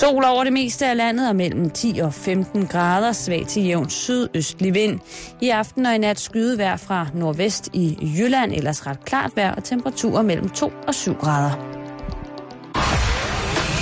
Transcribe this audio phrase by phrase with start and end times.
[0.00, 3.90] Sol over det meste af landet og mellem 10 og 15 grader, svag til jævn
[3.90, 5.00] sydøstlig vind.
[5.40, 9.54] I aften og i nat skyde vejr fra nordvest i Jylland, ellers ret klart vejr
[9.54, 11.50] og temperaturer mellem 2 og 7 grader.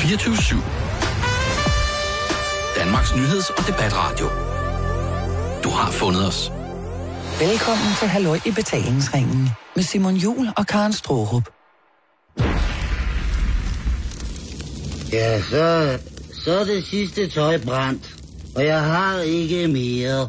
[0.03, 0.61] 24
[2.76, 4.26] Danmarks nyheds- og debatradio.
[5.64, 6.52] Du har fundet os.
[7.40, 11.52] Velkommen til Halløj i betalingsringen med Simon Jul og Karen Strohrup.
[15.12, 15.98] Ja, så,
[16.44, 18.16] så er det sidste tøj brændt,
[18.54, 20.29] og jeg har ikke mere.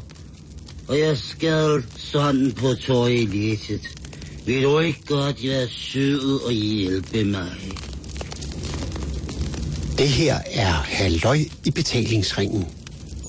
[0.87, 3.81] Og jeg skal sådan på toilettet.
[4.45, 7.51] Vil du ikke godt være sød og hjælpe mig?
[9.97, 12.67] Det her er Halløj i betalingsringen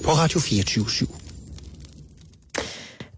[0.05, 0.85] på Radio 24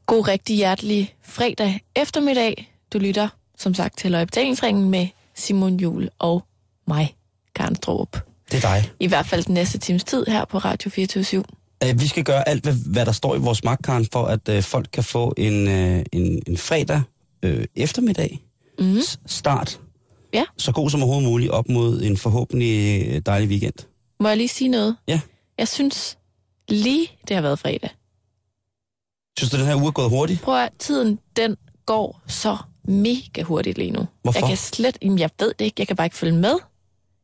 [0.06, 2.72] God rigtig hjertelig fredag eftermiddag.
[2.92, 6.44] Du lytter som sagt til Halløj i betalingsringen med Simon Jul og
[6.86, 7.16] mig,
[7.56, 8.16] Karen Strup.
[8.52, 8.90] Det er dig.
[9.00, 11.44] I hvert fald den næste times tid her på Radio 24
[11.84, 14.48] Uh, vi skal gøre alt, hvad, hvad der står i vores magt, Karen, for at
[14.48, 17.02] uh, folk kan få en, uh, en, en fredag
[17.46, 18.40] uh, eftermiddag
[18.78, 19.00] mm.
[19.26, 19.80] start.
[20.34, 20.44] Ja.
[20.56, 23.74] Så god som overhovedet muligt op mod en forhåbentlig dejlig weekend.
[24.20, 24.96] Må jeg lige sige noget?
[25.08, 25.20] Ja.
[25.58, 26.18] Jeg synes
[26.68, 27.90] lige, det har været fredag.
[29.38, 30.42] Synes du, den her uge er gået hurtigt?
[30.42, 34.06] Prøv at tiden, den går så mega hurtigt lige nu.
[34.22, 34.38] Hvorfor?
[34.38, 36.54] Jeg kan slet, jamen jeg ved det ikke, jeg kan bare ikke følge med.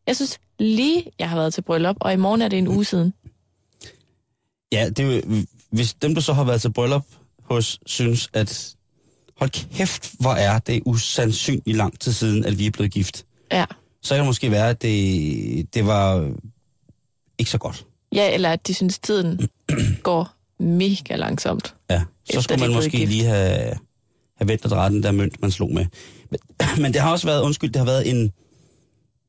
[0.06, 2.84] Jeg synes lige, jeg har været til bryllup, og i morgen er det en uge
[2.84, 3.14] siden.
[4.72, 7.04] Ja, det er jo, hvis dem, der så har været til bryllup
[7.42, 8.74] hos, synes, at
[9.36, 13.24] hold kæft, hvor er det usandsynligt lang tid siden, at vi er blevet gift.
[13.52, 13.64] Ja.
[14.02, 16.32] Så kan det måske være, at det, det var
[17.38, 17.86] ikke så godt.
[18.12, 19.48] Ja, eller at de synes, tiden
[20.02, 21.74] går mega langsomt.
[21.90, 23.12] Ja, så skulle man måske gift.
[23.12, 23.74] lige have,
[24.36, 25.86] have drejet den der mønt, man slog med.
[26.30, 26.40] Men,
[26.82, 28.32] men det har også været, undskyld, det har været en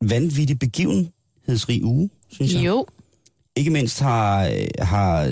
[0.10, 2.66] vanvittig begivenhedsrig uge, synes jeg.
[2.66, 2.86] Jo,
[3.56, 4.52] Ikke mindst har,
[4.84, 5.24] har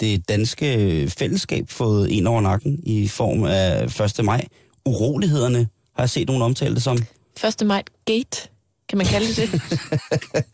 [0.00, 4.24] det danske fællesskab fået en over nakken i form af 1.
[4.24, 4.46] maj.
[4.86, 6.98] Urolighederne har jeg set nogen omtale det som.
[7.60, 7.66] 1.
[7.66, 8.48] maj gate,
[8.88, 9.62] kan man kalde det det?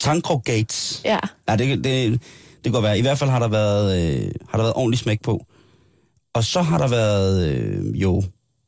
[0.00, 1.00] Tankro Gates.
[1.04, 1.18] ja.
[1.48, 2.20] Ja, det, det, det
[2.64, 2.98] kan godt være.
[2.98, 5.46] I hvert fald har der været, øh, har der været ordentlig smæk på.
[6.34, 8.22] Og så har der været øh, jo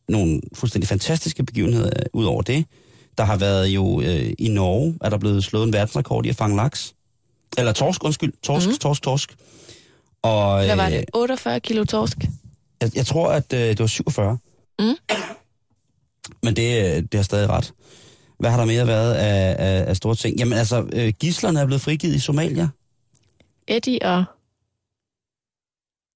[0.09, 2.65] nogle fuldstændig fantastiske begivenheder øh, ud over det.
[3.19, 6.37] Der har været jo øh, i Norge, er der blevet slået en verdensrekord i at
[6.37, 6.95] fange laks.
[7.59, 8.33] Eller torsk, undskyld.
[8.43, 8.75] Torsk, mm.
[8.75, 9.37] torsk, torsk.
[10.23, 11.05] Og, Hvad var øh, det?
[11.15, 12.19] 48 kilo torsk?
[12.81, 14.39] Jeg, jeg tror, at øh, det var 47.
[14.79, 14.85] Mm.
[16.43, 17.73] Men det, øh, det har stadig ret.
[18.39, 20.39] Hvad har der mere været af, af, af store ting?
[20.39, 22.69] Jamen altså, øh, gislerne er blevet frigivet i Somalia.
[23.69, 24.25] Eddie og...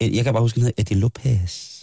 [0.00, 1.82] Jeg kan bare huske, han hedder Eddie Lopez.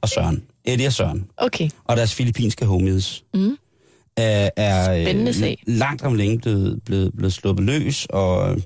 [0.00, 0.44] Og Søren.
[0.64, 1.30] Eddie og Søren.
[1.36, 1.70] Okay.
[1.84, 3.24] Og deres filippinske homies.
[3.34, 3.56] Mm.
[4.16, 5.62] Er, er Spændende øh, sag.
[5.66, 8.06] langt om længe blevet, blevet, blevet sluppet løs.
[8.10, 8.62] Og, øh,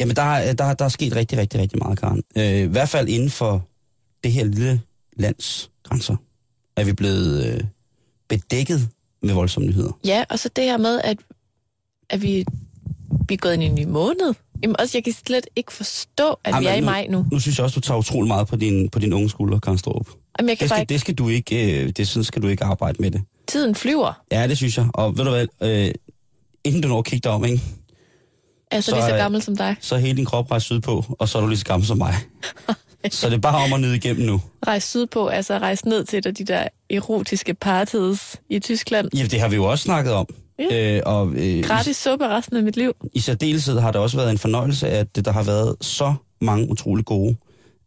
[0.00, 2.22] jamen, der, er- der, der er sket rigtig, rigtig, rigtig meget, Karen.
[2.38, 3.68] Øh, I hvert fald inden for
[4.24, 4.80] det her lille
[5.16, 6.16] lands grænser
[6.76, 7.60] er vi blevet øh,
[8.28, 8.88] bedækket
[9.22, 9.98] med voldsomme nyheder.
[10.04, 11.16] Ja, og så det her med, at,
[12.10, 12.44] at vi,
[13.28, 14.34] vi er gået ind i en ny måned.
[14.62, 17.26] Jamen også, jeg kan slet ikke forstå, at Ej, vi er i nu- maj nu.
[17.32, 19.78] Nu synes jeg også, du tager utrolig meget på din, på din unge skulder, Karen
[19.78, 20.08] Strup.
[20.38, 20.92] Jamen, jeg kan Det skal, ikke...
[20.92, 23.22] det skal du ikke, øh, det sådan skal du ikke arbejde med det.
[23.48, 24.22] Tiden flyver.
[24.32, 24.86] Ja, det synes jeg.
[24.94, 25.90] Og ved du hvad, øh,
[26.64, 27.62] inden du når at kigge dig om, ikke,
[28.72, 29.76] Altså, Så lige så er- gammel som dig.
[29.80, 31.98] så er hele din krop rejst sydpå, og så er du lige så gammel som
[31.98, 32.14] mig.
[33.10, 34.40] så det er bare om at nyde igennem nu.
[34.66, 39.08] Rejse sydpå, altså rejse ned til de der erotiske parties i Tyskland.
[39.16, 40.26] Ja, det har vi jo også snakket om.
[40.70, 40.96] Ja.
[40.96, 42.92] Øh, og øh, Gratis suppe resten af mit liv.
[43.12, 47.04] i særdeleshed har det også været en fornøjelse, at der har været så mange utrolig
[47.04, 47.36] gode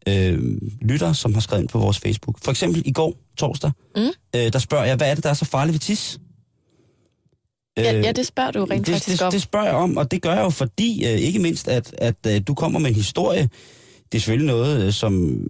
[0.07, 2.39] øh, lyttere, som har skrevet ind på vores Facebook.
[2.43, 4.01] For eksempel i går, torsdag, Mm.
[4.35, 6.19] øh, der spørger jeg, hvad er det, der er så farligt ved tis?
[7.77, 9.31] Ja, Øh, ja, det spørger du rent det, faktisk det, om.
[9.31, 12.15] det spørger jeg om, og det gør jeg jo fordi, øh, ikke mindst, at, at
[12.27, 13.49] øh, du kommer med en historie.
[14.11, 15.41] Det er selvfølgelig noget, øh, som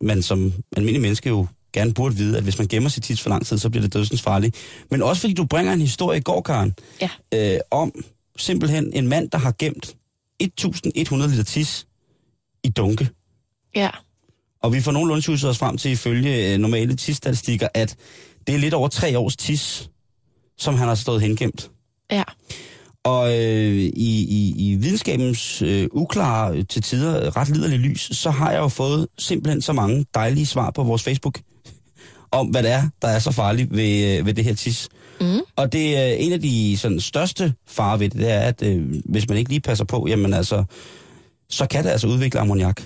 [0.00, 3.28] man som almindelig menneske jo gerne burde vide, at hvis man gemmer sit tis for
[3.30, 4.56] lang tid, så bliver det dødsens farligt.
[4.90, 7.10] Men også fordi du bringer en historie i går, Karen, Ja.
[7.54, 8.04] øh, om
[8.36, 9.96] simpelthen en mand, der har gemt
[10.40, 11.86] 1100 liter tis
[12.64, 13.08] i dunke.
[13.76, 13.90] Ja,
[14.62, 17.96] Og vi får nogenlunde tjusset os frem til, ifølge øh, normale tis-statistikker, at
[18.46, 19.90] det er lidt over tre års tis,
[20.58, 21.70] som han har stået hengemt.
[22.10, 22.22] ja.
[23.04, 28.50] Og øh, i, i, i videnskabens øh, uklare, til tider ret liderlige lys, så har
[28.50, 31.40] jeg jo fået simpelthen så mange dejlige svar på vores Facebook,
[32.30, 34.88] om hvad det er, der er så farligt ved, øh, ved det her tis.
[35.20, 35.40] Mm.
[35.56, 38.94] Og det er en af de sådan, største farer ved det, det er, at øh,
[39.04, 40.64] hvis man ikke lige passer på, jamen altså,
[41.50, 42.82] så kan det altså udvikle ammoniak.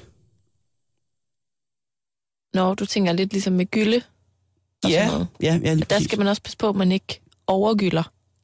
[2.54, 5.26] Når du tænker lidt ligesom med gylde og sådan Ja, noget.
[5.42, 8.02] ja, ja, lige Der skal man også passe på, at man ikke overgylder.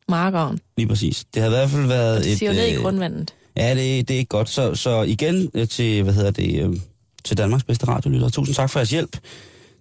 [0.09, 0.61] markeren.
[0.77, 1.25] Lige præcis.
[1.35, 3.35] Det har i hvert fald været Det siger jo ned i øh, grundvandet.
[3.57, 4.49] Ja, det, det er ikke godt.
[4.49, 6.77] Så, så igen øh, til, hvad hedder det, øh,
[7.25, 8.29] til Danmarks bedste radiolytter.
[8.29, 9.19] Tusind tak for jeres hjælp.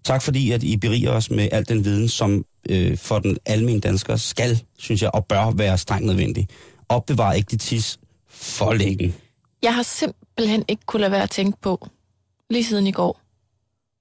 [0.04, 3.82] Tak fordi, at I beriger os med al den viden, som øh, for den almindelige
[3.82, 6.48] dansker skal, synes jeg, og bør være strengt nødvendig.
[6.90, 8.00] Opbevar ikke dit tis
[8.30, 9.14] for længe.
[9.64, 11.88] Jeg har simpelthen ikke kunne lade være at tænke på,
[12.50, 13.20] lige siden i går,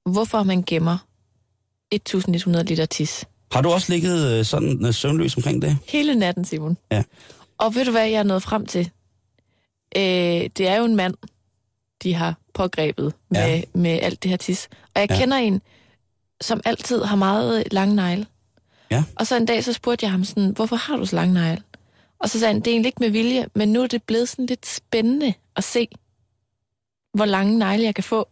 [0.06, 0.98] hvorfor man gemmer
[1.90, 3.24] 1100 liter tis.
[3.52, 5.78] Har du også ligget øh, sådan øh, søvnløs omkring det?
[5.88, 6.76] Hele natten, Simon.
[6.90, 7.02] Ja.
[7.58, 8.90] Og ved du hvad, jeg er nået frem til?
[9.96, 10.02] Øh,
[10.56, 11.14] det er jo en mand,
[12.02, 13.62] de har pågrebet med, Ja.
[13.74, 14.68] med alt det her tis.
[14.94, 15.18] Og jeg Ja.
[15.18, 15.62] kender en,
[16.40, 18.26] som altid har meget lang negle.
[18.90, 19.04] Ja.
[19.16, 21.62] Og så en dag, så spurgte jeg ham sådan, hvorfor har du så lang negle?
[22.18, 24.28] Og så sagde han, det er egentlig ikke med vilje, men nu er det blevet
[24.28, 25.88] sådan lidt spændende at se,
[27.14, 28.28] hvor lange negle jeg kan få.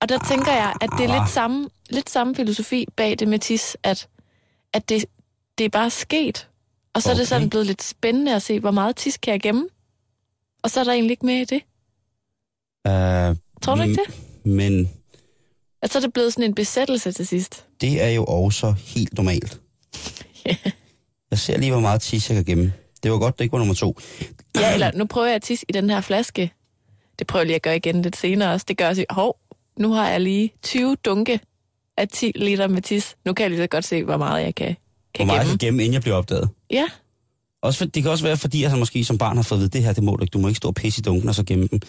[0.00, 1.20] Og der tænker jeg, at det er Ah.
[1.20, 4.08] lidt samme, lidt samme filosofi bag det med tis, at,
[4.72, 5.04] at det,
[5.58, 6.48] det er bare sket.
[6.94, 7.14] Og så okay.
[7.14, 9.68] er det sådan blevet lidt spændende at se, hvor meget tis kan jeg gemme.
[10.62, 11.62] Og så er der egentlig ikke mere i det.
[12.88, 14.14] Uh, Tror du ikke det?
[14.44, 14.90] Men
[15.82, 17.64] At så er det blevet sådan en besættelse til sidst.
[17.80, 19.60] det er jo også helt normalt.
[21.30, 22.72] Jeg ser lige, hvor meget tis jeg kan gemme.
[23.02, 23.98] Det var godt, det ikke var nummer to.
[24.56, 26.52] Ja, eller nu prøver jeg at tisse i den her flaske.
[27.18, 28.64] Det prøver jeg lige at gøre igen lidt senere også.
[28.68, 29.36] Det gør jeg hov,
[29.78, 31.40] nu har jeg lige 20 dunke
[31.96, 33.16] af 10 liter med tis.
[33.24, 34.74] Nu kan jeg lige så godt se, hvor meget jeg kan, Hvor
[35.14, 35.58] kan meget jeg gemme.
[35.58, 36.48] kan gemme, inden jeg bliver opdaget.
[36.70, 36.84] Ja,
[37.62, 39.70] Også for, det kan også være, fordi jeg måske som barn har fået at vide,
[39.70, 40.32] det her, det må du ikke.
[40.32, 41.80] Du må ikke stå og pisse i dunken og så gemme dem.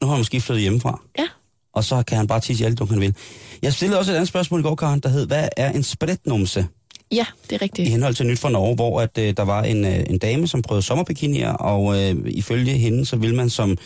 [0.00, 1.00] Nu har han måske flyttet hjemmefra.
[1.18, 1.26] ja.
[1.74, 3.14] Og så kan han bare tisse i alle dunken, han vil.
[3.62, 6.66] Jeg stillede også et andet spørgsmål i går, Karen, der hed, hvad er en sprednumse?
[7.12, 7.88] Ja, det er I rigtigt.
[7.88, 10.62] henhold til nyt fra Norge, hvor at, øh, der var en, øh, en dame, som
[10.62, 13.76] prøvede sommerbikinier, og øh, ifølge hende, så vil man som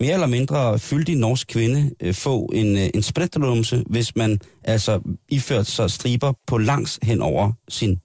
[0.00, 5.00] mere eller mindre fyldig norsk kvinde øh, få en, øh, en sprednumse, hvis man altså
[5.28, 8.00] iført sig striber på langs hen over sin,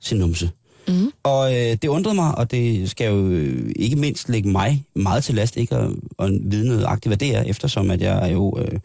[0.00, 0.50] sin numse.
[0.88, 1.12] Mm.
[1.22, 5.24] Og øh, det undrede mig, og det skal jo øh, ikke mindst lægge mig meget
[5.24, 8.58] til last, ikke at, at vide nøjagtigt, hvad det er, eftersom at jeg er jo
[8.58, 8.78] øh,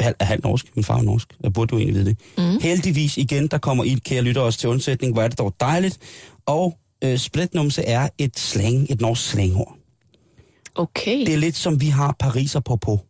[0.00, 0.66] halv, halv norsk.
[0.76, 1.28] Min far er norsk.
[1.42, 2.16] Jeg burde jo egentlig vide det.
[2.38, 2.60] Mm.
[2.60, 5.12] Heldigvis igen, der kommer I, kære lytter, også til undsætning.
[5.12, 5.98] Hvor er det dog dejligt.
[6.46, 9.76] Og øh, spritnumse er et slang, et norsk slangord.
[10.74, 13.00] Okay, Det er lidt som vi har pariser på på.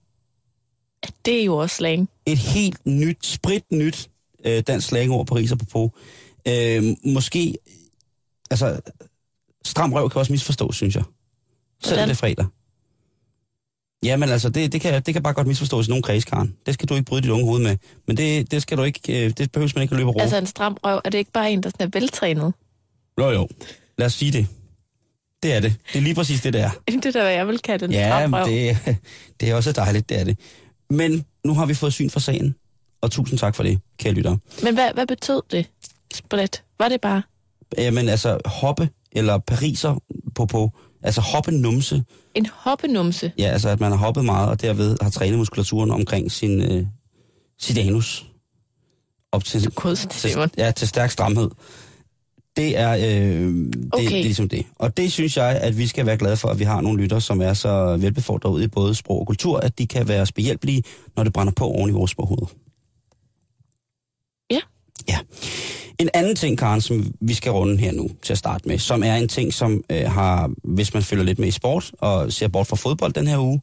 [1.24, 2.08] det er jo også slang.
[2.26, 4.10] Et helt nyt, sprit nyt
[4.44, 5.92] øh, dansk slangord, pariser på på.
[6.48, 7.54] Øh, måske,
[8.50, 8.80] altså,
[9.64, 11.04] stram røv kan også misforstås, synes jeg.
[11.82, 12.08] Selvom Hvordan?
[12.08, 12.46] det er fredag.
[14.04, 16.56] Jamen altså, det, det, kan, det kan bare godt misforstås i nogle kreds, Karen.
[16.66, 17.76] Det skal du ikke bryde dit unge hoved med.
[18.06, 20.20] Men det, det skal du ikke, øh, det behøver man ikke at løbe råbe.
[20.20, 22.52] Altså en stram røv, er det ikke bare en, der sådan er veltrænet?
[23.20, 23.48] Jo, jo.
[23.98, 24.46] Lad os sige det.
[25.42, 25.74] Det er det.
[25.92, 26.70] Det er lige præcis det, det er.
[26.88, 28.78] Det er da, hvad jeg vil kalde en Ja, men det,
[29.40, 30.38] det er også dejligt, det er det.
[30.90, 32.54] Men nu har vi fået syn for sagen,
[33.00, 34.36] og tusind tak for det, kære lytter.
[34.62, 35.66] Men hvad, hvad betød det?
[36.14, 36.62] Split.
[36.78, 37.22] Var det bare?
[37.78, 40.02] Jamen altså, hoppe eller pariser
[40.34, 40.70] på på,
[41.02, 42.02] altså hoppe numse,
[42.34, 43.32] En hoppenumse.
[43.38, 46.86] ja, altså at man har hoppet meget, og derved har trænet muskulaturen omkring sin, øh,
[47.60, 48.26] sit anus.
[49.32, 50.50] Op til, til, Simon.
[50.56, 51.50] ja, til stærk stramhed.
[52.56, 54.04] Det er, øh, det, Okay.
[54.04, 54.66] det er ligesom det.
[54.78, 57.18] Og det synes jeg, at vi skal være glade for, at vi har nogle lytter,
[57.18, 60.82] som er så velbefordret ud i både sprog og kultur, at de kan være behjælpelige,
[61.16, 62.46] når det brænder på oven i vores sproghoved.
[64.50, 64.60] Ja.
[65.08, 65.18] Ja.
[65.98, 69.02] En anden ting, Karen, som vi skal runde her nu til at starte med, som
[69.02, 72.48] er en ting, som øh, har, hvis man følger lidt med i sport og ser
[72.48, 73.60] bort fra fodbold den her uge,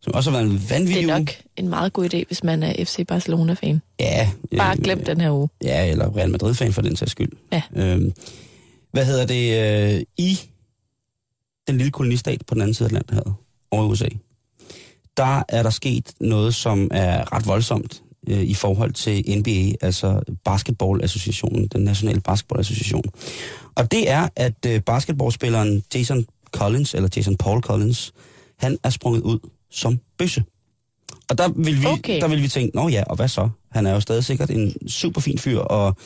[0.00, 1.18] som også har været en Det vanvittig er uge.
[1.18, 3.82] nok en meget god idé, hvis man er FC Barcelona-fan.
[4.00, 4.30] Ja.
[4.56, 5.48] Bare øh, glem den her uge.
[5.64, 7.32] Ja, eller Real Madrid-fan for den sags skyld.
[7.52, 7.62] Ja.
[7.76, 8.12] Øhm,
[8.92, 9.94] hvad hedder det?
[9.96, 10.38] Øh, I
[11.68, 13.34] den lille kolonistat på den anden side af Atlanterhavet,
[13.70, 14.08] over i USA,
[15.16, 20.20] der er der sket noget, som er ret voldsomt øh, i forhold til NBA, altså
[20.44, 23.04] Basketballassociationen, den nationale basketballassociation.
[23.74, 28.12] Og det er, at øh, basketballspilleren Jason Collins, eller Jason Paul Collins,
[28.58, 29.38] han er sprunget ud
[29.70, 30.44] som bøsse.
[31.30, 32.20] Og der vil vi, Okay.
[32.20, 33.48] der vil vi tænke, nå ja, og hvad så?
[33.70, 35.96] Han er jo stadig sikkert en super fin fyr, og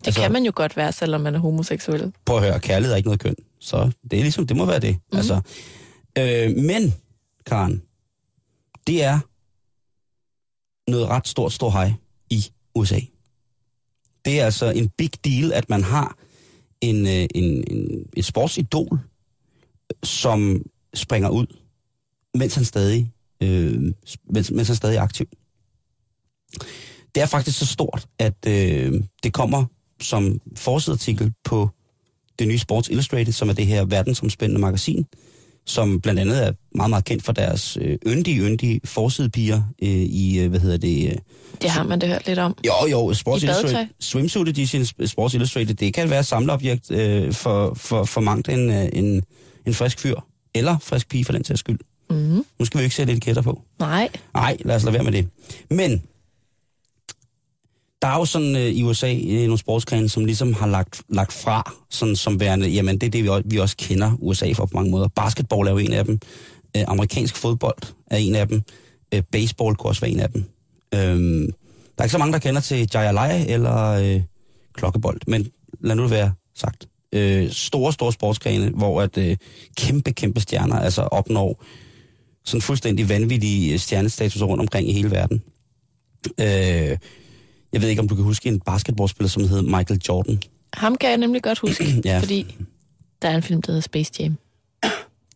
[0.00, 2.12] Det altså, kan man jo godt være, selvom man er homoseksuel.
[2.24, 3.34] prøv at høre, kærlighed er ikke noget køn.
[3.60, 4.96] Så det er ligesom, det må være det.
[5.12, 5.16] Mm.
[5.18, 5.40] Altså,
[6.18, 6.94] øh, men,
[7.46, 7.82] Karen,
[8.86, 9.18] det er
[10.90, 11.92] noget ret stort stor hej
[12.30, 12.44] i
[12.74, 13.00] USA.
[14.24, 16.16] Det er altså en big deal, at man har
[16.80, 19.00] en, øh, en, en, et sportsidol,
[20.02, 20.62] som
[20.94, 21.46] springer ud,
[22.34, 23.82] mens han stadig, øh,
[24.30, 25.26] mens, mens han stadig er aktiv.
[27.14, 28.92] Det er faktisk så stort, at øh,
[29.22, 29.64] det kommer
[30.00, 31.70] som forsideartikel på
[32.38, 35.04] det nye Sports Illustrated, som er det her verdensomspændende magasin,
[35.66, 40.38] som blandt andet er meget, meget kendt for deres øh, yndige, yndige forsidepiger øh, i,
[40.38, 41.06] øh, hvad hedder det...
[41.10, 41.16] Øh,
[41.62, 42.56] Det har man da hørt lidt om.
[42.66, 43.68] jo, jo, Sports I badetøj?
[43.70, 48.48] Illustrated, Swimsuit Edition, Sports Illustrated, det kan være et samleobjekt øh, for, for, for mangt
[48.48, 49.22] en, øh, en,
[49.66, 50.20] en frisk fyr,
[50.54, 51.78] eller frisk pige for den sags skyld.
[52.10, 52.44] Mm.
[52.58, 53.62] Nu skal vi jo ikke sætte etiketter på.
[53.78, 54.08] Nej.
[54.34, 55.28] Nej, lad os lade være med det.
[55.70, 56.02] Men
[58.02, 61.32] der er jo sådan øh, i USA øh, nogle sportsgrene, som ligesom har lagt, lagt
[61.32, 64.66] fra, sådan som værende, jamen det er det, vi også, vi også kender USA for
[64.66, 65.08] på mange måder.
[65.08, 66.20] Basketball er jo en af dem.
[66.76, 68.62] Øh, amerikansk fodbold er en af dem.
[69.14, 70.44] Øh, baseball kunne også være en af dem.
[70.94, 71.48] Øh,
[71.98, 74.22] der er ikke så mange, der kender til Jaya eller øh,
[74.74, 75.48] klokkebold, men
[75.80, 76.88] lad nu det være sagt.
[77.12, 79.36] Øh, store, store sportsgrene, hvor at øh,
[79.76, 81.64] kæmpe, kæmpe stjerner altså opnår
[82.48, 85.42] sådan fuldstændig vanvittige stjernestatus rundt omkring i hele verden.
[86.40, 86.96] Øh,
[87.72, 90.42] jeg ved ikke, om du kan huske en basketballspiller, som hed Michael Jordan.
[90.74, 92.18] Ham kan jeg nemlig godt huske, Ja.
[92.18, 92.56] fordi
[93.22, 94.36] der er en film, der hedder Space Jam.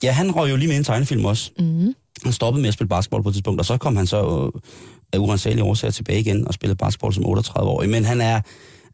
[0.02, 1.50] Ja, han røg jo lige med en tegnefilm også.
[1.59, 1.95] Mm.
[2.23, 4.61] Han stoppede med at spille basketball på et tidspunkt, og så kom han så øh,
[5.12, 7.90] af urensagelige årsager tilbage igen og spillede basketball som 38-årig.
[7.90, 8.40] Men han er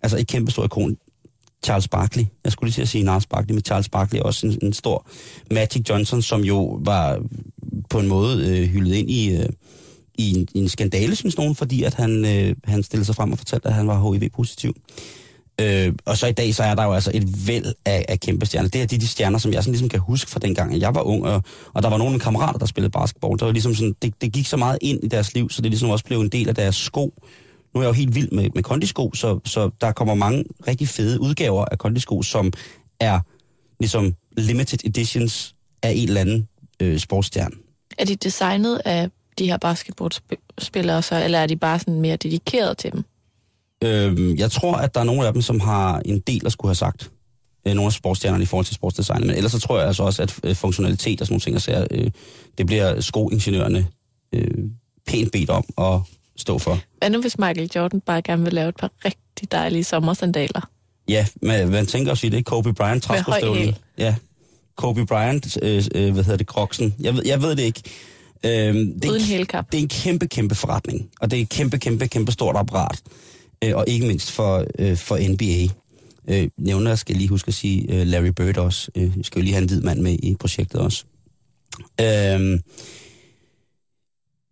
[0.02, 0.96] altså et kæmpe stor ikon.
[1.64, 2.24] Charles Barkley.
[2.44, 4.72] Jeg skulle lige til at sige Nars Barkley, men Charles Barkley er også en, en
[4.72, 5.06] stor
[5.50, 7.18] Magic Johnson, som jo var
[7.90, 9.46] på en måde øh, hyldet ind i, øh,
[10.14, 13.32] i, en, i en skandale, synes nogen, fordi at han, øh, han stillede sig frem
[13.32, 14.74] og fortalte, at han var HIV-positiv.
[15.60, 18.46] Øh, og så i dag, så er der jo altså et væld af, af kæmpe
[18.46, 18.68] stjerner.
[18.68, 20.94] Det er de, de stjerner, som jeg sådan ligesom kan huske fra dengang, at jeg
[20.94, 21.42] var ung, og,
[21.74, 23.38] og der var nogle kammerater, der spillede basketball.
[23.38, 25.70] Der var ligesom sådan, det, det gik så meget ind i deres liv, så det
[25.70, 27.14] ligesom også blev en del af deres sko.
[27.74, 30.88] Nu er jeg jo helt vild med, med kondisko, så, så der kommer mange rigtig
[30.88, 32.52] fede udgaver af kondisko, som
[33.00, 33.20] er
[33.80, 36.48] ligesom limited editions af en eller anden
[36.80, 37.67] øh, sportsstjerne.
[37.98, 42.78] Er de designet af de her basketballspillere så, eller er de bare sådan mere dedikeret
[42.78, 43.04] til dem?
[43.84, 46.68] Øhm, jeg tror, at der er nogle af dem, som har en del at skulle
[46.68, 47.10] have sagt.
[47.66, 49.20] Øh, nogle af sportsstjernerne i forhold til sportsdesign.
[49.26, 51.86] Men ellers så tror jeg altså også, at øh, funktionalitet og sådan nogle ting, altså,
[51.90, 52.10] øh,
[52.58, 53.86] det bliver skoingeniørerne
[54.32, 54.50] øh,
[55.06, 56.00] pænt bedt om at
[56.36, 56.78] stå for.
[56.98, 60.70] Hvad nu hvis Michael Jordan bare gerne vil lave et par rigtig dejlige sommersandaler?
[61.08, 62.44] Ja, men man tænker også i det.
[62.44, 63.74] Kobe Bryant, træskostøvlen.
[63.98, 64.14] Ja,
[64.78, 66.94] Kobe Bryant, øh, øh, hvad hedder det, kroksen.
[67.00, 67.82] Jeg ved, jeg ved det ikke.
[68.44, 69.72] Øhm, det, er Uden hælkap.
[69.72, 71.10] Det er en kæmpe, kæmpe forretning.
[71.20, 73.02] Og det er et kæmpe, kæmpe, kæmpe stort apparat.
[73.64, 75.72] Øh, og ikke mindst for, øh, for NBA.
[76.28, 78.90] Øh, nævner jeg skal lige huske at sige øh, Larry Bird også.
[78.94, 81.04] Øh, skal jo lige have en hvid mand med i projektet også.
[82.00, 82.60] Øh,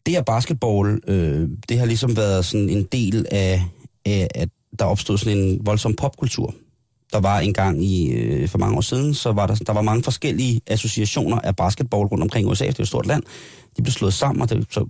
[0.06, 3.62] det her basketball, øh, det har ligesom været sådan en del af,
[4.04, 6.54] af, at der opstod sådan en voldsom popkultur.
[7.12, 9.82] Der var en gang i, øh, for mange år siden, så var der, der var
[9.82, 13.22] mange forskellige associationer af basketball rundt omkring USA, det er et stort land.
[13.76, 14.86] De blev slået sammen, og det, så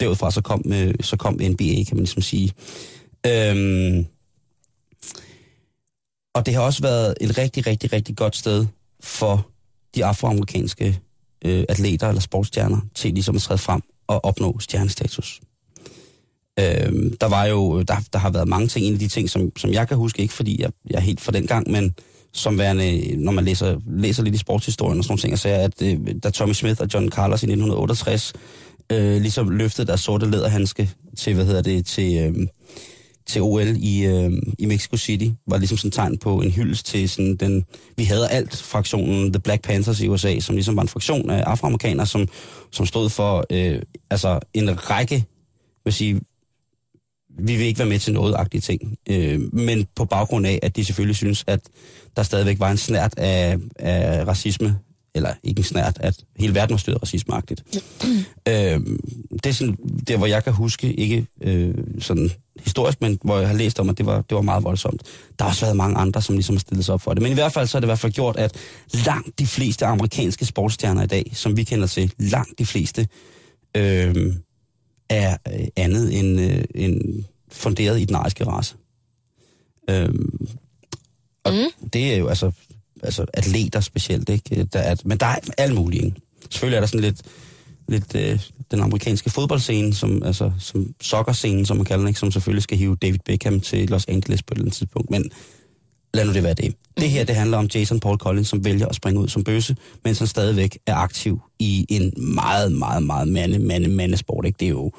[0.00, 2.52] derudfra så kom, øh, så kom NBA, kan man ligesom sige.
[3.26, 4.06] Øhm,
[6.34, 8.66] og det har også været et rigtig, rigtig, rigtig godt sted
[9.00, 9.48] for
[9.94, 11.00] de afroamerikanske
[11.44, 15.40] øh, atleter eller sportsstjerner til ligesom at træde frem og opnå stjernestatus.
[16.58, 19.52] Øh, der var jo, der, der har været mange ting, en af de ting, som,
[19.56, 21.94] som jeg kan huske, ikke fordi jeg, jeg er helt fra den gang, men
[22.32, 25.82] som værende, når man læser, læser lidt i sportshistorien og sådan nogle ting, og at
[25.82, 28.32] øh, da Tommy Smith og John Carlos i 1968
[28.92, 32.46] øh, ligesom løftede deres sorte læderhandske til, hvad hedder det, til, øh,
[33.26, 36.86] til OL i, øh, i Mexico City, var ligesom sådan et tegn på en hyldest
[36.86, 37.64] til sådan den,
[37.96, 41.42] vi havde alt fraktionen The Black Panthers i USA, som ligesom var en fraktion af
[41.42, 42.28] afroamerikanere, som,
[42.72, 45.24] som stod for øh, altså en række,
[45.84, 46.20] vil sige,
[47.38, 48.96] vi vil ikke være med til noget-agtige ting.
[49.10, 51.60] Øh, men på baggrund af, at de selvfølgelig synes, at
[52.16, 54.78] der stadigvæk var en snært af, af racisme,
[55.14, 57.62] eller ikke en snært, at hele verden var stødt racismeagtigt.
[58.48, 58.80] øh,
[59.42, 59.76] det er sådan,
[60.08, 62.30] der, hvor jeg kan huske, ikke øh, sådan
[62.64, 65.02] historisk, men hvor jeg har læst om, at det var, det var meget voldsomt.
[65.38, 67.22] Der har også været mange andre, som ligesom har stillet sig op for det.
[67.22, 68.56] Men i hvert fald så har det i hvert fald gjort, at
[69.06, 73.08] langt de fleste amerikanske sportsstjerner i dag, som vi kender til, langt de fleste,
[73.76, 74.34] øh,
[75.08, 78.76] er øh, andet end, øh, end funderet i den ariske race.
[79.90, 80.48] Øhm,
[81.44, 81.88] og mm.
[81.92, 82.50] det er jo altså,
[83.02, 84.64] altså atleter specielt, ikke?
[84.64, 86.16] Der er, men der er alt muligt, ikke?
[86.50, 87.22] Selvfølgelig er der sådan lidt,
[87.88, 92.20] lidt øh, den amerikanske fodboldscene, som, altså, som soccer-scenen, som man kalder den, ikke?
[92.20, 95.10] som selvfølgelig skal hive David Beckham til Los Angeles på et eller andet tidspunkt.
[95.10, 95.30] Men
[96.18, 96.74] lad nu det være det.
[96.96, 99.76] Det her, det handler om Jason Paul Collins, som vælger at springe ud som bøsse,
[100.04, 104.46] mens han stadigvæk er aktiv i en meget, meget, meget mande, mande, mandesport.
[104.46, 104.56] Ikke?
[104.60, 104.92] Det er jo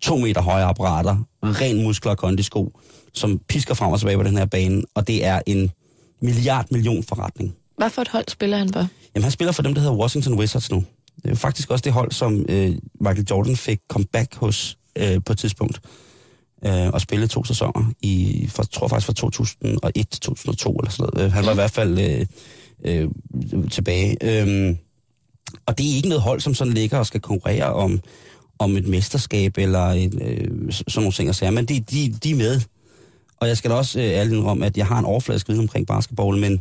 [0.00, 2.80] to meter høje apparater, ren muskler og kondisko,
[3.14, 5.70] som pisker frem og tilbage på den her bane, og det er en
[6.22, 7.54] milliard million forretning.
[7.76, 8.86] Hvad for et hold spiller han for?
[9.14, 10.84] Jamen, han spiller for dem, der hedder Washington Wizards nu.
[11.22, 15.32] Det er faktisk også det hold, som øh, Michael Jordan fik comeback hos øh, på
[15.32, 15.80] et tidspunkt.
[16.66, 21.10] Øh, og spillede to sæsoner i, for, tror faktisk fra 2001 til 2002 eller sådan
[21.14, 21.26] noget.
[21.26, 22.26] Øh, Han var i hvert fald øh,
[22.84, 23.08] øh,
[23.70, 24.16] tilbage.
[24.22, 24.76] Øh,
[25.66, 28.00] og det er ikke noget hold, som sådan ligger og skal konkurrere om,
[28.58, 32.30] om et mesterskab eller et, øh, sådan nogle ting og sager, men de, de, de
[32.30, 32.60] er med.
[33.40, 35.86] Og jeg skal da også øh, ærligt om, at jeg har en overfladisk viden omkring
[35.86, 36.60] basketball, men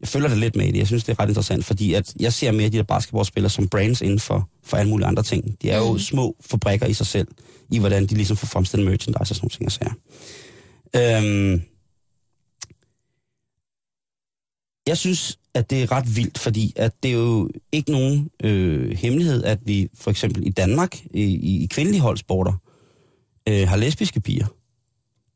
[0.00, 0.78] jeg følger det lidt med i det.
[0.78, 3.68] Jeg synes, det er ret interessant, fordi at jeg ser mere de der basketballspillere som
[3.68, 5.62] brands inden for, for alle mulige andre ting.
[5.62, 5.98] De er jo mm.
[5.98, 7.28] små fabrikker i sig selv,
[7.70, 9.92] i hvordan de ligesom får fremstillet merchandise og sådan nogle ting og sager.
[10.96, 11.62] Øhm,
[14.88, 18.90] jeg synes, at det er ret vildt, fordi at det er jo ikke nogen øh,
[18.90, 22.52] hemmelighed, at vi for eksempel i Danmark, i, i kvindelige holdsporter,
[23.48, 24.46] øh, har lesbiske piger.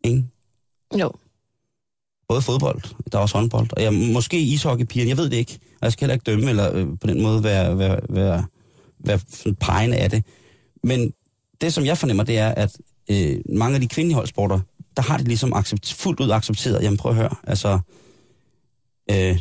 [0.05, 0.25] Ikke?
[1.01, 1.13] Jo.
[2.33, 5.59] Både fodbold, der er også håndbold, og jeg, måske ishockeypigerne, jeg ved det ikke.
[5.81, 8.45] Og jeg skal heller ikke dømme, eller øh, på den måde være, være, være,
[9.05, 10.25] være sådan pegende af det.
[10.85, 11.13] Men
[11.61, 12.77] det, som jeg fornemmer, det er, at
[13.11, 14.61] øh, mange af de kvindelige holdsporter,
[14.97, 17.79] der har de ligesom accept, fuldt ud accepteret, jamen prøv at høre, altså,
[19.11, 19.39] øh,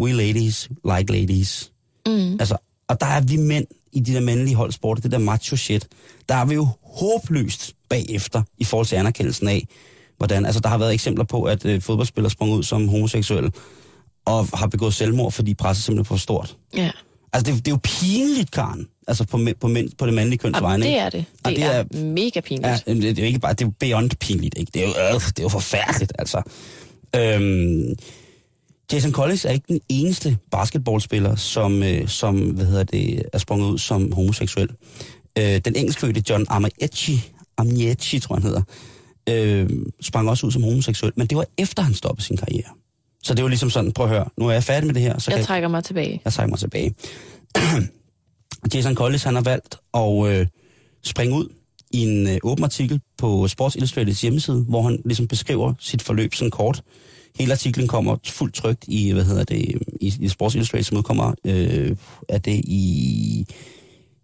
[0.00, 1.72] we ladies like ladies.
[2.06, 2.32] Mm.
[2.40, 2.56] Altså,
[2.88, 5.88] og der er vi mænd i de der mandlige holdsporter, det der macho shit,
[6.28, 9.68] der er vi jo håbløst bagefter i forhold til anerkendelsen af,
[10.18, 13.50] hvordan, altså der har været eksempler på, at øh, fodboldspillere sprang ud som homoseksuelle,
[14.24, 16.56] og har begået selvmord, fordi presset simpelthen er for stort.
[16.76, 16.90] Ja.
[17.32, 18.86] Altså, det, det er jo pinligt, Karen.
[19.08, 20.84] Altså, på, mæ- på, mænd, på det mandlige køns vegne.
[20.84, 21.24] det er det.
[21.46, 22.68] Det, det er, er- mega pinligt.
[22.86, 24.70] Ja, det, det er jo ikke bare, det er jo beyond pinligt, ikke?
[24.74, 26.42] Det er jo, øh, det er jo forfærdeligt, altså.
[27.16, 27.94] Øhm,
[28.92, 33.66] Jason Collins er ikke den eneste basketballspiller, som, øh, som hvad hedder det, er sprunget
[33.66, 34.68] ud som homoseksuel.
[35.38, 38.62] Øh, den engelskfødte John Amiechi, Amiechi tror jeg, han hedder,
[39.28, 39.70] øh,
[40.00, 42.68] sprang også ud som homoseksuel, men det var efter, han stoppede sin karriere.
[43.22, 45.18] Så det var ligesom sådan, prøv at høre, nu er jeg færdig med det her,
[45.18, 46.20] så Jeg trækker mig tilbage.
[46.24, 46.94] jeg trækker mig tilbage.
[48.74, 50.46] Jason Collins, han har valgt at øh,
[51.04, 51.48] springe ud
[51.90, 56.34] i en øh, åben artikel på Sports Illustrateds hjemmeside, hvor han ligesom beskriver sit forløb
[56.34, 56.82] sådan kort.
[57.38, 59.58] Hele artiklen kommer fuldt trygt i, hvad hedder det,
[60.00, 61.96] i, i Sports Illustrated, som udkommer, øh,
[62.28, 63.46] er det i,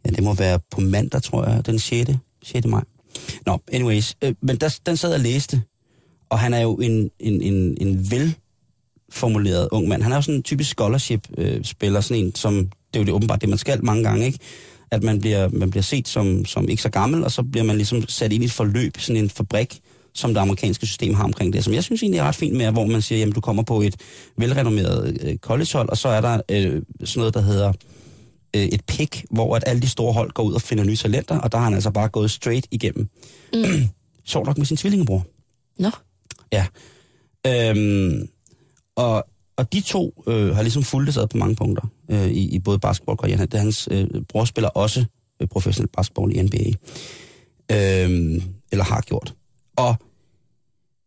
[0.06, 2.10] ja, det må være på mandag, tror jeg, den 6.
[2.42, 2.66] 6.
[2.66, 2.84] maj.
[3.46, 5.62] Nå, anyways, øh, men der, den sad og læste,
[6.30, 8.34] og han er jo en, en, en, en vel
[9.10, 10.02] formuleret ung mand.
[10.02, 13.40] Han er jo sådan en typisk scholarship-spiller, sådan en, som, det er jo det åbenbart
[13.40, 14.38] det, man skal mange gange, ikke?
[14.90, 17.76] At man bliver, man bliver set som, som ikke så gammel, og så bliver man
[17.76, 19.80] ligesom sat ind i et forløb, sådan en fabrik,
[20.14, 22.70] som det amerikanske system har omkring det, som jeg synes egentlig er ret fint med,
[22.70, 23.96] hvor man siger, jamen du kommer på et
[24.38, 27.72] velrenommeret øh, collegehold, og så er der øh, sådan noget, der hedder
[28.54, 31.38] øh, et pick, hvor at alle de store hold går ud og finder nye talenter,
[31.38, 33.08] og der har han altså bare gået straight igennem.
[33.54, 33.64] Mm.
[34.26, 35.26] Sjovt nok med sin tvillingebror.
[35.78, 35.90] Nå,
[36.52, 36.66] Ja.
[37.46, 38.28] Øhm,
[38.96, 39.24] og,
[39.56, 42.78] og de to øh, har ligesom fulgt ad på mange punkter øh, i, i både
[42.78, 43.48] basketballkarrieren.
[43.48, 45.04] Det hans øh, bror spiller også
[45.42, 46.64] øh, professionel basketball i NBA.
[47.72, 49.34] Øhm, eller har gjort.
[49.76, 49.94] Og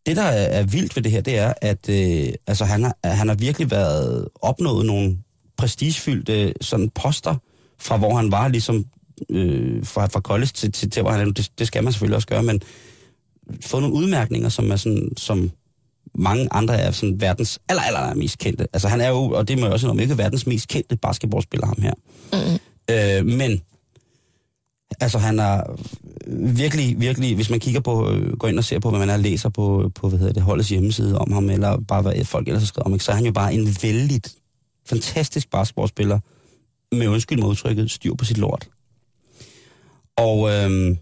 [0.06, 2.98] det, der er, er vildt ved det her, det er, at øh, altså, han, har,
[3.04, 5.18] han har virkelig været opnået nogle
[5.58, 7.36] prestigefyldte sådan poster,
[7.80, 8.86] fra hvor han var ligesom
[9.30, 11.32] øh, fra, fra college til, til, til hvor han er.
[11.32, 12.62] Det, det skal man selvfølgelig også gøre, men
[13.62, 15.52] fået nogle udmærkninger, som er sådan, som
[16.16, 18.68] mange andre er sådan verdens aller, aller, mest kendte.
[18.74, 21.68] Altså han er jo, og det må jeg også sige, ikke verdens mest kendte basketballspiller,
[21.68, 21.94] ham her.
[22.34, 22.60] Mm.
[22.92, 23.62] Øh, men,
[25.00, 25.64] altså han er
[26.54, 29.18] virkelig, virkelig, hvis man kigger på, øh, går ind og ser på, hvad man er
[29.18, 32.62] læser på, på hvad hedder det, holdets hjemmeside om ham, eller bare hvad folk ellers
[32.62, 34.22] har skrevet om, ikke, så er han jo bare en vældig
[34.90, 36.20] fantastisk basketballspiller,
[36.92, 38.70] med undskyld med udtrykket, styr på sit lort.
[40.16, 40.98] Og øhm,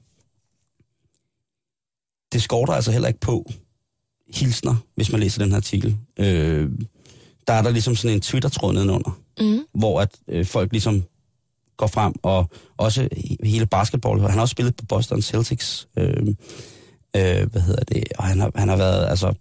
[2.34, 3.52] det skorter altså heller ikke på
[4.34, 5.98] hilsner, hvis man læser den her artikel.
[6.19, 6.69] Øh,
[7.48, 9.65] der er der ligesom sådan en Twitter-tråd nedenunder, mm.
[9.74, 11.04] hvor at øh, folk ligesom
[11.78, 14.19] går frem, og også he- hele basketball.
[14.19, 15.88] Han har også spillet på Boston Celtics.
[15.98, 16.28] Øh,
[17.15, 18.04] øh, hvad hedder det?
[18.17, 19.34] Og han har, han har været, altså,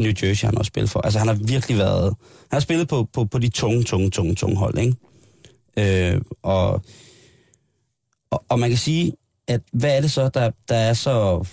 [0.00, 1.00] New Jersey han har også spillet for.
[1.00, 2.04] Altså, han har virkelig været...
[2.50, 4.94] Han har spillet på, på, på de tunge, tunge, tunge, tunge hold, ikke?
[5.76, 6.82] Øh, og,
[8.30, 9.12] og, og man kan sige,
[9.48, 11.44] at hvad er det så, der, der er så,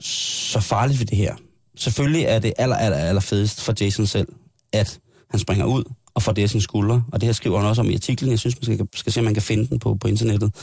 [0.00, 1.34] så farligt ved det her?
[1.76, 4.28] Selvfølgelig er det aller, aller, aller fedest for Jason selv,
[4.72, 4.98] at
[5.30, 7.04] han springer ud og får det af sine skuldre.
[7.12, 8.30] Og det her skriver han også om i artiklen.
[8.30, 10.54] Jeg synes, man skal, skal se, om man kan finde den på, på internettet.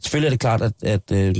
[0.00, 1.34] Selvfølgelig er det klart, at, at øh,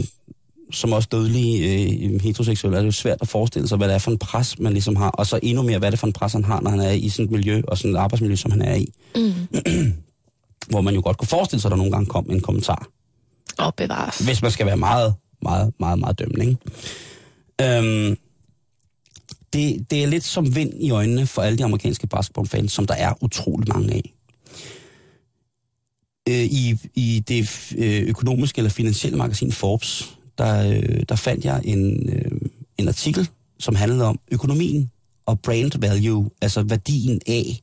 [0.70, 3.98] som også dødelige øh, heteroseksuelle, er det jo svært at forestille sig, hvad det er
[3.98, 5.10] for en pres, man ligesom har.
[5.10, 6.90] Og så endnu mere, hvad det er for en pres, han har, når han er
[6.90, 8.92] i sådan et miljø, og sådan et arbejdsmiljø, som han er i.
[9.16, 9.32] Mm.
[10.70, 12.88] Hvor man jo godt kunne forestille sig, at der nogle gange kom en kommentar.
[13.58, 14.18] Og bevares.
[14.18, 16.58] Hvis man skal være meget, meget, meget, meget dømmende, ikke?
[17.62, 18.16] Øhm,
[19.52, 22.94] det, det er lidt som vind i øjnene for alle de amerikanske basketballfans, som der
[22.94, 24.14] er utrolig mange af.
[26.28, 31.60] Øh, I, I det øh, økonomiske eller finansielle magasin Forbes, der, øh, der fandt jeg
[31.64, 32.40] en, øh,
[32.78, 34.90] en artikel, som handlede om økonomien
[35.26, 37.60] og brand value, altså værdien af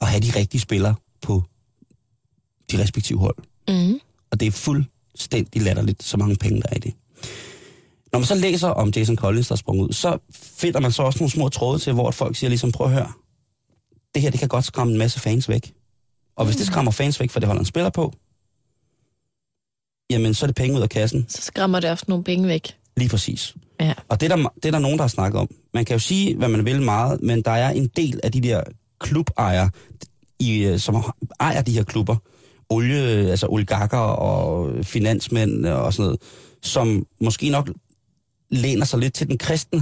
[0.00, 1.42] at have de rigtige spillere på
[2.72, 3.36] de respektive hold.
[3.68, 4.00] Mm.
[4.30, 6.94] Og det er fuldstændig latterligt, så mange penge, der er i det.
[8.12, 11.02] Når man så læser om Jason Collins, der er sprunget ud, så finder man så
[11.02, 13.12] også nogle små tråde til, hvor folk siger ligesom, prøv at høre,
[14.14, 15.74] det her det kan godt skræmme en masse fans væk.
[16.36, 18.12] Og hvis det skræmmer fans væk, for det holder en spiller på,
[20.10, 21.26] jamen så er det penge ud af kassen.
[21.28, 22.76] Så skræmmer det også nogle penge væk.
[22.96, 23.54] Lige præcis.
[23.80, 23.94] Ja.
[24.08, 25.48] Og det er, der, det er der nogen, der har snakket om.
[25.74, 28.40] Man kan jo sige, hvad man vil meget, men der er en del af de
[28.40, 28.62] der
[29.00, 29.70] klubejere,
[30.38, 31.04] i, øh, som
[31.40, 32.16] ejer de her klubber,
[32.68, 36.20] olie, altså oligarker og finansmænd og sådan noget,
[36.62, 37.70] som måske nok
[38.50, 39.78] læner sig lidt til den kristne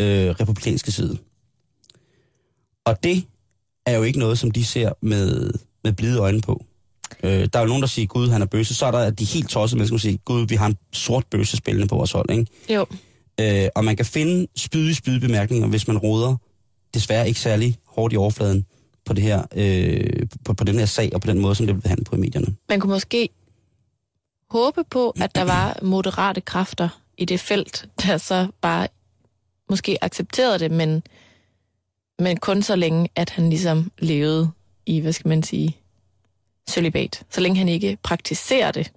[0.00, 1.18] øh, republikanske side.
[2.84, 3.24] Og det
[3.86, 5.52] er jo ikke noget, som de ser med,
[5.84, 6.64] med blide øjne på.
[7.22, 8.74] Øh, der er jo nogen, der siger, Gud, han er bøsse.
[8.74, 11.56] Så er der de helt tossede mennesker, som siger, Gud, vi har en sort bøsse
[11.56, 12.30] spillende på vores hold.
[12.30, 12.46] Ikke?
[12.74, 12.86] Jo.
[13.40, 16.36] Øh, og man kan finde spydige, spydige bemærkninger, hvis man roder
[16.94, 18.66] desværre ikke særlig hårdt i overfladen
[19.04, 21.74] på, det her, øh, på, på den her sag og på den måde, som det
[21.74, 22.56] bliver behandlet på i medierne.
[22.68, 23.28] Man kunne måske
[24.50, 28.88] håbe på, at der var moderate kræfter i det felt, der så bare
[29.70, 31.02] måske accepterede det, men,
[32.18, 34.50] men kun så længe, at han ligesom levede
[34.86, 35.76] i, hvad skal man sige,
[36.70, 37.22] celibat.
[37.30, 38.92] Så længe han ikke praktiserer det,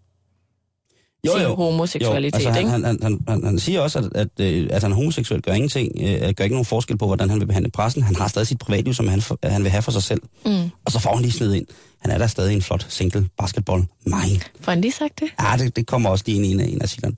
[1.25, 2.71] sin homoseksualitet, altså, han, ikke?
[2.71, 5.91] han, han, han, han, han siger også, at, at, at han er homoseksuel, gør ingenting,
[6.01, 8.03] øh, gør ikke nogen forskel på, hvordan han vil behandle pressen.
[8.03, 10.21] Han har stadig sit privatliv, som han, for, han vil have for sig selv.
[10.45, 10.69] Mm.
[10.85, 11.65] Og så får han lige sned ind.
[12.01, 14.41] Han er der stadig en flot single basketball mind.
[14.61, 15.27] Får han lige sagt det?
[15.41, 17.15] Ja, det, det kommer også lige ind i en af, en af silerne.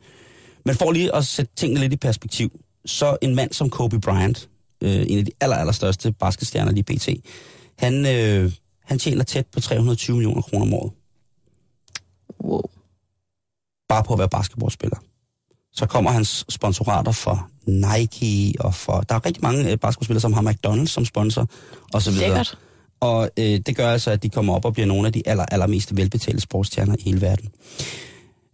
[0.66, 2.52] Men for lige at sætte tingene lidt i perspektiv,
[2.86, 4.50] så en mand som Kobe Bryant,
[4.84, 7.10] øh, en af de aller, aller største basketstjerner lige pt.,
[7.78, 8.52] han, øh,
[8.92, 10.92] han tjener tæt på 320 millioner kroner om året.
[12.44, 12.62] Wow.
[13.90, 14.98] Bare på at være basketballspiller.
[15.74, 19.02] Så kommer hans sponsorater for Nike og for...
[19.02, 21.48] Der er rigtig mange øh, basketballspillere, som har McDonald's som sponsor,
[21.94, 22.28] og så videre.
[22.28, 22.58] Lækkert.
[23.00, 25.46] Og øh, det gør altså, at de kommer op og bliver nogle af de aller,
[25.46, 27.50] allermest velbetalte sportsstjerner i hele verden.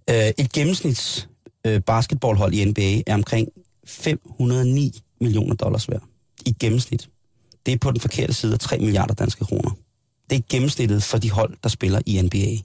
[0.09, 1.29] Øh, et gennemsnits
[1.67, 3.47] øh, basketballhold i NBA er omkring
[3.87, 6.03] 509 millioner dollars værd.
[6.45, 7.09] I gennemsnit.
[7.65, 9.71] Det er på den forkerte side af 3 milliarder danske kroner.
[10.29, 12.63] Det er gennemsnittet for de hold, der spiller i NBA.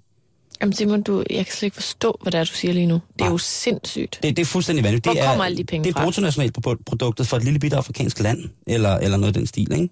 [0.61, 2.95] Jamen Simon, du, jeg kan slet ikke forstå, hvad det er, du siger lige nu.
[2.95, 3.29] Det er Nej.
[3.33, 4.19] jo sindssygt.
[4.23, 5.07] Det, det er fuldstændig vanvittigt.
[5.07, 6.05] Hvor det er, kommer alle de penge Det er fra?
[6.05, 9.89] bruttonationalproduktet for et lille bitte afrikansk land, eller, eller noget i den stil, ikke?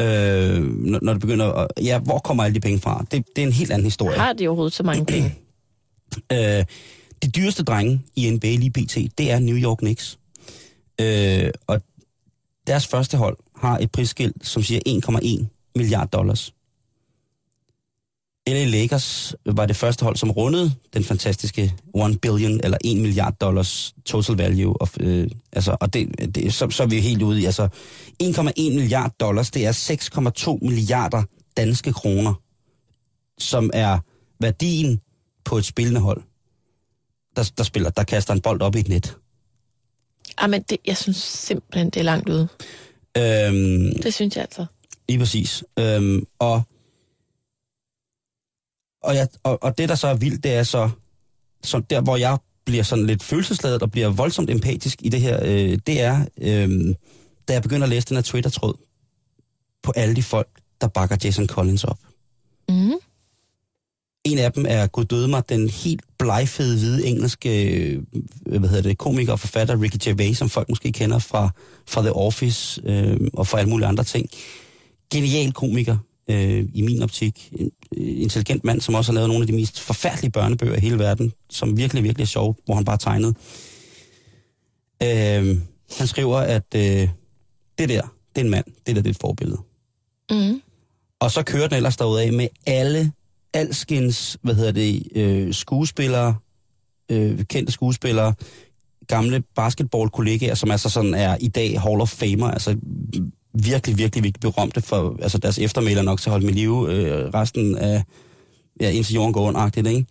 [0.00, 3.04] Øh, når, når det begynder at, Ja, hvor kommer alle de penge fra?
[3.10, 4.18] Det, det er en helt anden historie.
[4.18, 5.34] Har de overhovedet så mange penge?
[6.32, 6.64] Øh,
[7.22, 10.18] de dyreste drenge i NBA lige pt, det er New York Knicks.
[11.00, 11.82] Øh, og
[12.66, 15.44] deres første hold har et prisskilt, som siger 1,1
[15.76, 16.54] milliard dollars.
[18.48, 23.34] LA Lakers var det første hold, som rundede den fantastiske 1 billion, eller 1 milliard
[23.40, 24.82] dollars total value.
[24.82, 27.68] Of, øh, altså, og det, det, så, så er vi helt ude i, altså
[28.22, 31.22] 1,1 milliard dollars, det er 6,2 milliarder
[31.56, 32.34] danske kroner,
[33.38, 33.98] som er
[34.40, 35.00] værdien
[35.44, 36.22] på et spillende hold,
[37.36, 39.16] der, der spiller, der kaster en bold op i et net.
[40.38, 42.48] Ah, men det, jeg synes simpelthen, det er langt ude.
[43.18, 44.66] Øhm, Det synes jeg altså.
[45.08, 45.64] Lige præcis.
[45.78, 46.62] Øhm, og,
[49.04, 50.90] og, jeg, og, og det, der så er vildt, det er så,
[51.62, 55.40] så der, hvor jeg bliver sådan lidt følelsesladet og bliver voldsomt empatisk i det her,
[55.42, 56.94] øh, det er, øh,
[57.48, 58.74] da jeg begynder at læse den her Twitter-tråd
[59.82, 60.48] på alle de folk,
[60.80, 61.98] der bakker Jason Collins op.
[62.68, 62.92] Mm.
[64.24, 68.02] En af dem er, gud døde mig, den helt blegfede, hvide engelske øh,
[68.46, 71.50] hvad hedder det, komiker og forfatter Ricky Gervais, som folk måske kender fra,
[71.86, 74.28] fra The Office øh, og fra alle mulige andre ting.
[75.12, 75.96] Genial komiker
[76.30, 77.52] øh, i min optik.
[77.52, 80.80] En øh, intelligent mand, som også har lavet nogle af de mest forfærdelige børnebøger i
[80.80, 83.34] hele verden, som virkelig, virkelig er sjove, hvor han bare tegnede.
[85.02, 85.56] Øh,
[85.98, 87.08] han skriver, at øh,
[87.78, 88.02] det der,
[88.34, 89.58] det er en mand, det der det er et forbillede.
[90.30, 90.62] Mm.
[91.20, 93.12] Og så kører den ellers derudad med alle
[93.52, 96.34] alskens, hvad hedder det, øh, skuespillere,
[97.10, 98.34] øh, kendte skuespillere,
[99.08, 102.76] gamle basketballkollegaer, som altså sådan er i dag Hall of Famer, altså
[103.54, 107.28] virkelig, virkelig, virkelig berømte for altså deres eftermæler nok til at holde med live øh,
[107.34, 108.02] resten af,
[108.80, 110.06] ja, indtil jorden går under, ikke?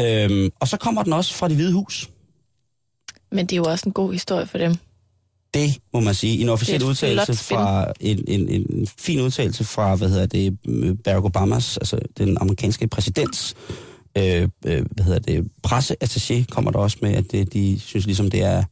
[0.00, 2.10] Øhm, og så kommer den også fra det hvide hus.
[3.32, 4.74] Men det er jo også en god historie for dem.
[5.54, 6.40] Det må man sige.
[6.40, 10.58] En officiel udtalelse fra en, en, en fin udtalelse fra, hvad hedder det,
[11.04, 13.54] Barack Obamas, altså den amerikanske præsidents,
[14.18, 18.30] øh, øh, hvad hedder det, presseattaché kommer der også med, at det, de synes ligesom,
[18.30, 18.64] det er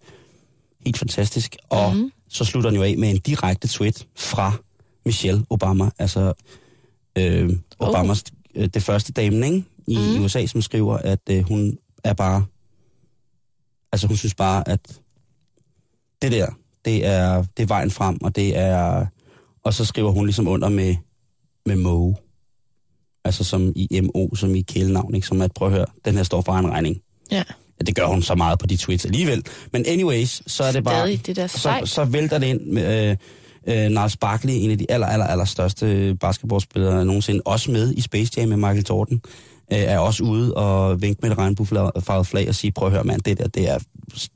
[0.87, 1.57] helt fantastisk.
[1.69, 2.11] Og Mhm.
[2.29, 4.53] så slutter den jo af med en direkte tweet fra
[5.07, 6.33] Michelle Obama, altså
[7.19, 9.65] øh, Obamas, øh, det første dame, ikke?
[9.87, 12.45] I, i USA, som skriver, at øh, hun er bare,
[13.93, 15.01] altså hun synes bare, at
[16.23, 16.47] det der,
[16.85, 19.07] det er, det er vejen frem, og det er,
[19.65, 20.97] og så skriver hun ligesom under med,
[21.67, 22.17] med Moe.
[23.25, 25.27] Altså som i MO, som i kælenavn, ikke?
[25.27, 27.01] Som at, prøv at høre, den her står for en regning.
[27.31, 27.43] Ja.
[27.81, 29.43] Ja, det gør hun så meget på de tweets alligevel.
[29.73, 31.01] Men anyways, så er det bare...
[31.01, 33.17] Stadig, det er da så, så vælter det ind med øh,
[33.67, 37.43] øh, Niles Barkley, en af de aller, aller, aller største basketballspillere nogensinde.
[37.45, 39.21] Også med i Space Jam med Michael Jordan.
[39.73, 43.05] Øh, er også ude og vinke med et regnbuefarvet flag og sige, prøv at høre
[43.05, 43.79] mand, det der, det er,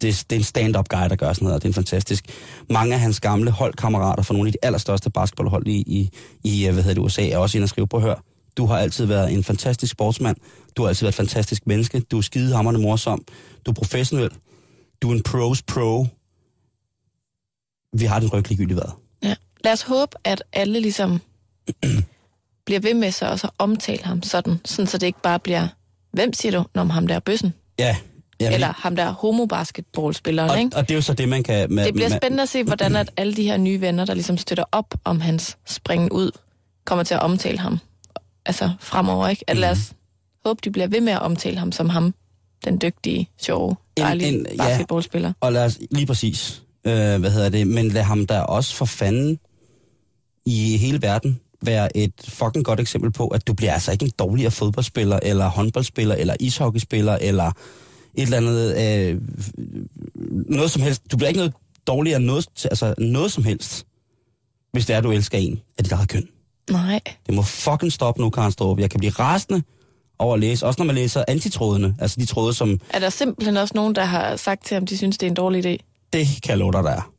[0.03, 2.25] det, det er en stand-up guy, der gør sådan noget, og det er en fantastisk.
[2.71, 6.11] Mange af hans gamle holdkammerater fra nogle af de allerstørste basketballhold i, i,
[6.45, 8.17] i hvad hedder det, USA er også inde og skrive, prøv at høre,
[8.59, 10.37] du har altid været en fantastisk sportsmand.
[10.77, 12.01] Du har altid været et fantastisk menneske.
[12.01, 13.25] Du er skidehammerende morsom.
[13.67, 14.31] Du er professionel.
[15.03, 16.07] Du er en pros pro.
[17.93, 18.93] Vi har den ryg ligegyldigt været.
[19.23, 19.35] Ja.
[19.65, 21.21] Lad os håbe, at alle ligesom
[22.67, 25.69] bliver ved med så også at omtale ham sådan, sådan så det ikke bare bliver,
[26.13, 27.55] hvem siger du, når ham der er bøssen?
[27.79, 27.97] Ja.
[28.41, 30.77] Jamen, Eller ham der er homobasketballspilleren, og, ikke?
[30.77, 31.73] og det er jo så det, man kan...
[31.73, 34.15] Med, Det bliver med, spændende at se, hvordan at alle de her nye venner, der
[34.15, 36.31] ligesom støtter op om hans springen ud,
[36.85, 37.79] kommer til at omtale ham.
[38.49, 39.45] Altså fremover, ikke?
[39.47, 39.93] At lad os
[40.45, 42.15] håbe, de bliver ved med at omtale ham som ham,
[42.65, 44.65] den dygtige, sjove, En- dejlige en- ja.
[44.65, 45.33] basketballspiller.
[45.41, 48.85] Og lad os, lige præcis, øh, hvad hedder det, men lad ham da også for
[48.85, 49.39] fanden
[50.47, 54.13] i hele verden være et fucking godt eksempel på, at du bliver altså ikke en
[54.19, 57.47] dårligere fodboldspiller, eller håndboldspiller, eller ishockeyspiller, eller
[58.15, 59.21] et eller andet, øh,
[60.51, 61.03] noget som helst.
[61.13, 61.53] Du bliver ikke noget
[61.87, 63.87] dårligere noget, altså noget som helst,
[64.73, 66.29] hvis det er, du elsker en af dit eget køn.
[66.71, 67.01] Nej.
[67.27, 68.79] Det må fucking stoppe nu, Karen Strup.
[68.79, 69.63] Jeg kan blive rasende
[70.19, 73.57] over at læse, også når man læser antitrådene, altså de tråde, som Er der simpelthen
[73.57, 75.77] også nogen, der har sagt til ham, de synes, det er en dårlig idé?
[76.13, 77.13] det kan jeg love dig, der er.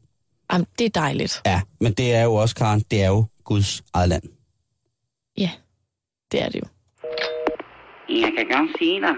[0.54, 1.42] Jamen, det er dejligt.
[1.46, 4.24] Ja, men det er jo også, Karen, det er jo Guds eget land.
[5.38, 5.52] Ja,
[6.32, 6.68] det er det jo.
[8.10, 9.16] Jeg kan godt sige dig,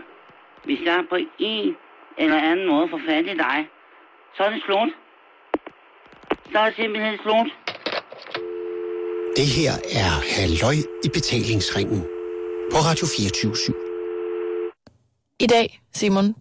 [0.65, 1.75] hvis jeg på en
[2.17, 3.57] eller anden måde får fat i dig,
[4.37, 4.89] så er det slut.
[6.51, 7.49] Så er det simpelthen slut.
[9.35, 12.01] Det her er Halløj i betalingsringen
[12.71, 13.53] på Radio 24
[15.39, 16.35] I dag, Simon,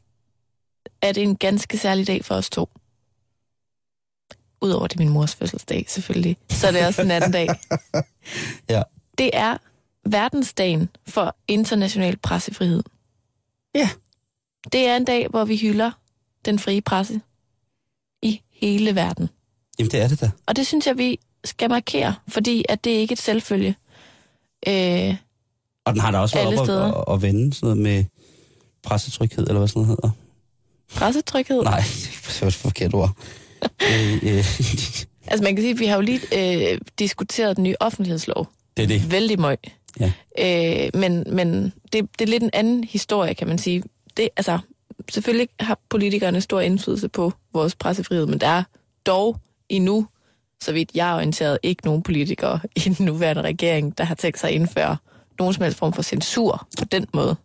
[1.02, 2.68] er det en ganske særlig dag for os to.
[4.60, 6.36] Udover det er min mors fødselsdag, selvfølgelig.
[6.48, 7.48] Så er det også en anden dag.
[8.68, 8.82] Ja.
[9.18, 9.56] Det er
[10.04, 12.82] verdensdagen for international pressefrihed.
[13.74, 13.90] Ja.
[14.72, 15.90] Det er en dag, hvor vi hylder
[16.44, 17.20] den frie presse
[18.22, 19.28] i hele verden.
[19.78, 20.30] Jamen, det er det da.
[20.46, 23.74] Og det synes jeg, vi skal markere, fordi at det er ikke et selvfølge.
[24.68, 25.14] Øh,
[25.84, 26.92] Og den har da også været op steder.
[26.92, 28.04] og, og vende sådan noget med
[28.82, 30.10] pressetryghed, eller hvad sådan noget hedder.
[30.94, 31.62] pressetrykhed.
[31.62, 31.80] Nej,
[32.26, 33.10] det var et forkert ord.
[33.92, 34.44] øh, øh,
[35.26, 36.20] Altså man kan sige, at vi har jo lige
[36.72, 38.48] øh, diskuteret den nye offentlighedslov.
[38.76, 39.10] det er det.
[39.12, 39.58] Vældig møg.
[40.00, 40.12] Ja.
[40.38, 43.82] Øh, men men det, det er lidt en anden historie, kan man sige.
[44.16, 44.58] Det, altså,
[45.10, 48.62] selvfølgelig har politikerne stor indflydelse på vores pressefrihed, men der er
[49.06, 49.36] dog
[49.68, 50.06] endnu,
[50.62, 54.38] så vidt jeg er orienteret, ikke nogen politikere i den nuværende regering, der har tænkt
[54.38, 54.96] sig at indføre
[55.38, 57.36] nogen som helst form for censur på den måde.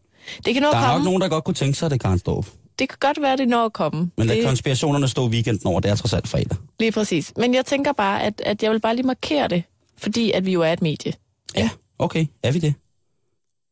[0.45, 1.05] Det kan nå Der er nok komme.
[1.05, 2.43] nogen, der godt kunne tænke sig, at det kan stå.
[2.79, 4.11] Det kan godt være, det når at komme.
[4.17, 6.57] Men lad det, konspirationerne stå weekenden over, det er trods alt fredag.
[6.79, 7.33] Lige præcis.
[7.37, 9.63] Men jeg tænker bare, at, at jeg vil bare lige markere det,
[9.97, 11.13] fordi at vi jo er et medie.
[11.55, 12.73] Ja, okay, er vi det?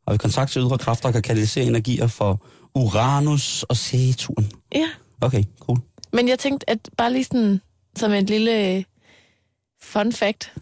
[0.07, 4.51] Har vi kontakt til ydre kræfter, der kan kanalisere energier for Uranus og Saturn?
[4.75, 4.87] Ja.
[5.21, 5.77] Okay, cool.
[6.13, 7.61] Men jeg tænkte, at bare lige sådan,
[7.95, 8.85] som en lille
[9.83, 10.53] fun fact,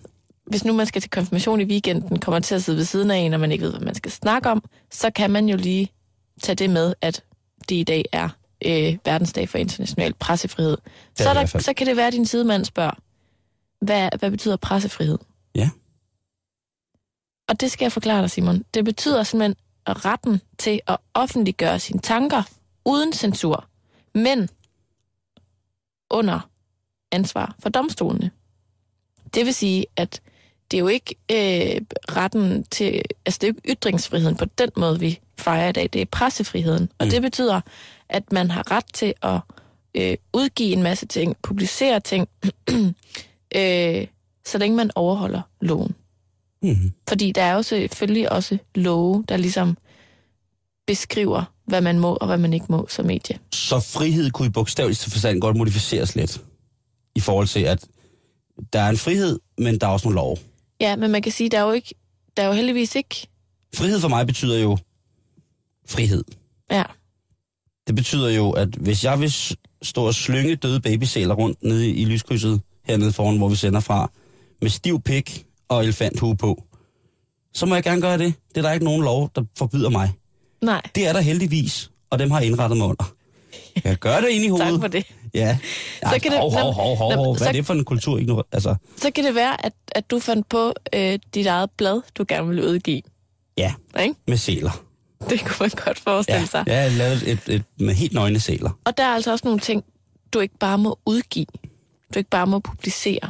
[0.46, 3.18] hvis nu man skal til konfirmation i weekenden, kommer til at sidde ved siden af
[3.18, 5.92] en, og man ikke ved, hvad man skal snakke om, så kan man jo lige
[6.42, 7.24] tage det med, at
[7.70, 8.30] det i dag er
[8.66, 10.78] øh, verdensdag for international pressefrihed.
[11.16, 12.92] Så, er der, så kan det være, at din sidemand spørger,
[13.82, 15.18] hvad, hvad betyder pressefrihed?
[15.56, 15.70] Ja.
[17.50, 18.64] Og det skal jeg forklare dig, Simon.
[18.74, 19.56] Det betyder simpelthen
[19.88, 22.44] retten til at offentliggøre sine tanker
[22.86, 23.68] uden censur,
[24.16, 24.50] men
[26.10, 26.50] under
[27.12, 28.32] ansvar for domstolene.
[29.34, 30.22] Det vil sige, at
[30.72, 31.82] det er jo ikke øh,
[32.16, 35.90] retten til, altså det er jo ikke ytringsfriheden på den måde, vi fejrer i dag,
[35.94, 36.90] det er pressefriheden.
[37.00, 37.10] Og Mm.
[37.12, 37.62] det betyder,
[38.10, 39.40] at man har ret til at
[39.96, 42.28] øh, udgive en masse ting, publicere ting,
[43.56, 44.08] øh,
[44.46, 45.96] så længe man overholder loven.
[46.64, 46.94] Mm-hmm.
[47.10, 49.78] Fordi der er jo selvfølgelig også love, der ligesom
[50.88, 53.40] beskriver, hvad man må og hvad man ikke må som medie.
[53.54, 56.42] Så frihed kunne i bogstaveligste forstand godt modificeres lidt.
[57.16, 57.86] I forhold til, at
[58.74, 60.40] der er en frihed, men der er også nogle lov.
[60.80, 61.96] Ja, men man kan sige, der er jo ikke,
[62.38, 63.28] der er jo heldigvis ikke,
[63.76, 64.78] Frihed for mig betyder jo
[65.90, 66.24] frihed.
[66.72, 66.84] ja,
[67.88, 69.34] Det betyder jo, at hvis jeg vil
[69.82, 74.12] stå og slynge døde babysæler rundt nede i, lyskrydset hernede foran, hvor vi sender fra,
[74.62, 76.64] med stiv pik og elefanthue på,
[77.54, 78.34] så må jeg gerne gøre det.
[78.50, 80.12] Det er der ikke nogen lov, der forbyder mig.
[80.62, 83.14] nej, Det er der heldigvis, og dem har jeg indrettet mig under.
[83.84, 84.72] Jeg gøre det ind i hovedet.
[84.72, 85.06] tak for det.
[85.34, 85.58] Ja.
[86.14, 87.34] Så kan det- hov, hov, hov, hov, hov.
[87.34, 88.18] Hvad så- er det for en kultur?
[88.18, 88.46] Ikke noget?
[88.52, 92.26] Altså, Så kan det være, at, at du fandt på øh, dit eget blad, du
[92.28, 93.02] gerne vil udgive.
[93.58, 94.16] Ja, Ikke?
[94.28, 94.84] med sæler.
[95.30, 96.64] Det kunne man godt forestille Ja, sig.
[96.68, 98.70] jeg har lavet et, et, med helt nøgne sæler.
[98.86, 99.84] Og der er altså også nogle ting,
[100.34, 101.46] du ikke bare må udgive.
[102.14, 103.30] Du ikke bare må publicere.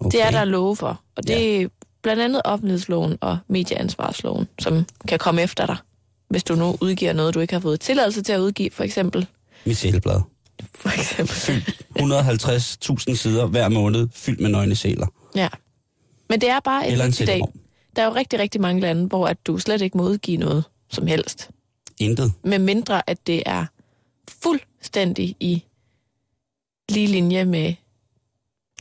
[0.00, 0.10] Okay.
[0.18, 1.00] Det er der love for.
[1.16, 1.68] Og det er
[2.02, 5.76] blandt andet offentlighedsloven og medieansvarsloven, som kan komme efter dig,
[6.28, 9.26] hvis du nu udgiver noget, du ikke har fået tilladelse til at udgive, for eksempel.
[9.66, 10.20] Mit sælblad.
[10.74, 11.74] For eksempel.
[11.98, 15.06] 150.000 sider hver måned, fyldt med nøgne sæler.
[15.34, 15.48] Ja.
[16.28, 17.42] Men det er bare et Eller en vigtigt dag.
[17.96, 20.64] Der er jo rigtig, rigtig mange lande, hvor at du slet ikke må udgive noget
[20.88, 21.50] som helst.
[21.98, 22.32] Intet.
[22.44, 23.66] Med mindre, at det er
[24.28, 25.64] fuldstændig i
[26.88, 27.74] lige linje med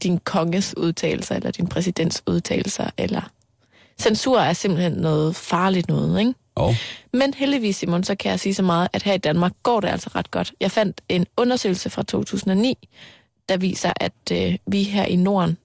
[0.04, 3.32] din konges udtalelser, eller din præsidents udtalelser, eller
[3.99, 6.34] censur er simpelthen noget farligt noget, ikke?
[6.55, 6.75] Og
[7.13, 9.88] Men heldigvis, Simon, så kan jeg sige så meget, at her i Danmark går det
[9.88, 10.53] altså ret godt.
[10.60, 12.89] Jeg fandt en undersøgelse fra 2009,
[13.49, 15.58] der viser, at øh, vi her i Norden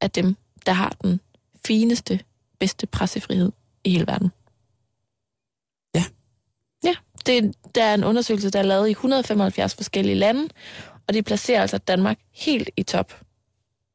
[0.00, 1.20] er dem, der har den
[1.66, 2.20] fineste,
[2.58, 3.52] bedste pressefrihed
[3.84, 4.30] i hele verden.
[5.94, 6.04] Ja.
[6.84, 6.94] Ja,
[7.26, 10.48] det, der er en undersøgelse, der er lavet i 175 forskellige lande,
[11.08, 13.20] og de placerer altså Danmark helt i top,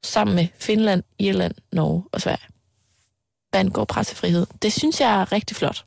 [0.03, 2.50] sammen med Finland, Irland, Norge og Sverige.
[3.51, 4.45] Hvad angår pressefrihed.
[4.61, 5.85] Det synes jeg er rigtig flot.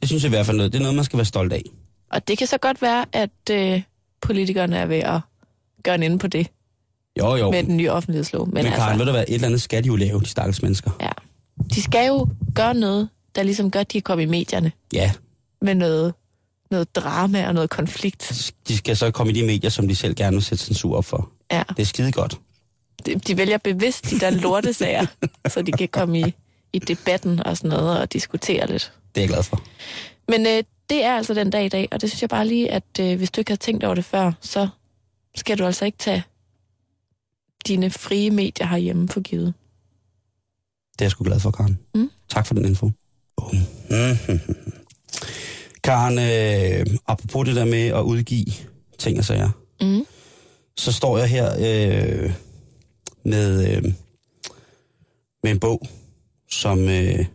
[0.00, 0.72] det synes jeg i hvert fald noget.
[0.72, 1.62] Det er noget, man skal være stolt af.
[2.10, 3.82] Og det kan så godt være, at øh,
[4.20, 5.20] politikerne er ved at
[5.82, 6.46] gøre en ende på det
[7.18, 7.50] Jo, jo.
[7.50, 8.46] med den nye offentlighedslov.
[8.46, 10.26] Men, Men Karen, altså, ved du hvad, et eller andet skal de jo lave, de
[10.26, 10.90] stakkels mennesker.
[11.00, 11.10] ja,
[11.74, 15.12] de skal jo gøre noget, der ligesom gør, at de kan komme i medierne Ja,
[15.62, 16.14] med noget,
[16.70, 18.52] noget drama og noget konflikt.
[18.68, 21.04] de skal så komme i de medier, som de selv gerne vil sætte censur op
[21.04, 21.30] for.
[21.52, 22.38] Ja, Det er skide godt.
[23.06, 25.06] de, de vælger bevidst de der lortesager,
[25.48, 26.34] så de kan komme i,
[26.72, 28.92] i debatten og sådan noget og diskutere lidt.
[29.14, 29.62] Det er jeg glad for.
[30.28, 32.70] Men øh, det er altså den dag i dag, og det synes jeg bare lige,
[32.70, 34.68] at øh, hvis du ikke har tænkt over det før, så
[35.36, 36.24] skal du altså ikke tage
[37.66, 39.54] dine frie medier herhjemme for givet.
[40.92, 41.78] Det er jeg sgu glad for, Karen.
[41.94, 42.10] Mm.
[42.28, 42.90] Tak for den info.
[43.36, 43.54] Oh.
[43.90, 44.38] Mm.
[45.84, 48.46] Karen, øh, apropos det der med at udgive
[48.98, 49.50] ting og sager,
[49.80, 50.06] Mm.
[50.76, 52.32] så står jeg her øh,
[53.24, 53.82] med, øh,
[55.42, 55.86] med en bog,
[56.50, 57.26] som, øh,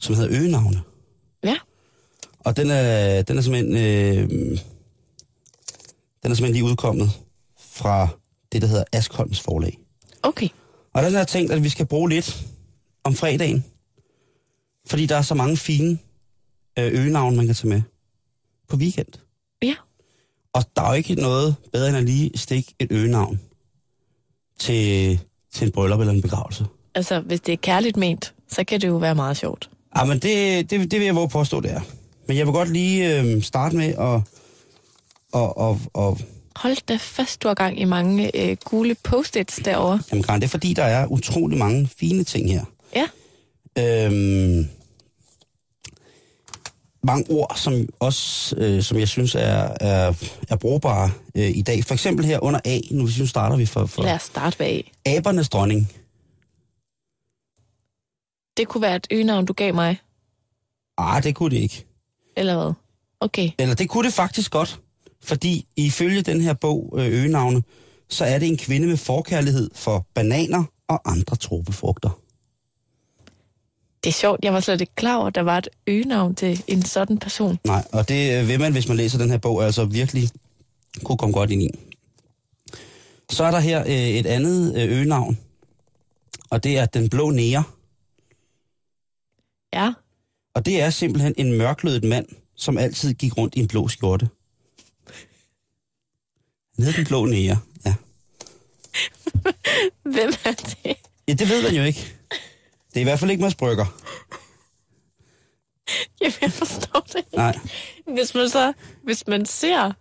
[0.00, 0.82] som hedder Øgenavne.
[1.44, 1.56] Ja.
[2.38, 4.28] Og den er, den er simpelthen, øh,
[6.22, 7.10] den er simpelthen lige udkommet
[7.58, 8.08] fra
[8.52, 9.78] det, der hedder Askholms forlag.
[10.22, 10.48] Okay.
[10.92, 12.46] Og den har jeg tænkt, at vi skal bruge lidt
[13.04, 13.64] om fredagen.
[14.86, 15.98] Fordi der er så mange fine
[16.78, 17.82] øh, øgenavne, man kan tage med
[18.68, 19.12] på weekend.
[19.62, 19.74] Ja.
[20.52, 23.40] Og der er jo ikke noget bedre end at lige stikke et øgenavn
[24.58, 25.20] til,
[25.52, 26.66] til en bryllup eller en begravelse.
[26.96, 29.70] Altså, hvis det er kærligt ment, så kan det jo være meget sjovt.
[29.96, 31.80] Ja, men det, det, det vil jeg våge påstå, det er.
[32.28, 34.20] Men jeg vil godt lige øh, starte med at...
[35.32, 36.18] Og, og, og,
[36.56, 40.00] Hold da fast, du har gang i mange øh, gule post-its derovre.
[40.12, 42.64] jamen, Karen, det er fordi, der er utrolig mange fine ting her.
[42.96, 43.06] Ja.
[43.78, 44.68] Øhm,
[47.02, 50.14] mange ord, som også, øh, som jeg synes er, er,
[50.48, 51.84] er brugbare øh, i dag.
[51.84, 54.92] For eksempel her under A, nu synes starter vi for, for Lad os starte bag.
[55.06, 55.90] abernes dronning.
[58.56, 60.00] Det kunne være et øgenavn, du gav mig,
[60.98, 61.86] Ah, det kunne det ikke.
[62.36, 62.72] eller hvad?
[63.20, 63.50] Okay.
[63.58, 64.80] Eller det kunne det faktisk godt,
[65.24, 67.62] fordi ifølge den her bog, øh, Øgenavne,
[68.08, 72.20] så er det en kvinde med forkærlighed for bananer og andre tropefrugter.
[74.04, 76.64] Det er sjovt, jeg var slet ikke klar over, at der var et øgenavn til
[76.66, 77.58] en sådan person.
[77.64, 80.28] Nej, og det øh, vil man, hvis man læser den her bog, altså virkelig
[81.04, 81.70] kunne komme godt ind i.
[83.30, 85.38] Så er der her øh, et andet øgenavn,
[86.50, 87.64] og det er Den Blå Nære.
[89.74, 89.92] Ja.
[90.54, 92.26] Og det er simpelthen en mørklødet mand,
[92.56, 94.28] som altid gik rundt i en blå skjorte.
[96.78, 97.94] Hed Den Blå Nære, ja.
[100.14, 100.96] Hvem er det?
[101.28, 102.12] Ja, det ved man jo ikke.
[102.88, 103.86] Det er i hvert fald ikke Mads Brygger.
[106.20, 107.36] Jamen, jeg forstår det ikke.
[107.36, 107.58] Nej.
[108.14, 108.72] Hvis man så,
[109.04, 109.92] hvis man ser,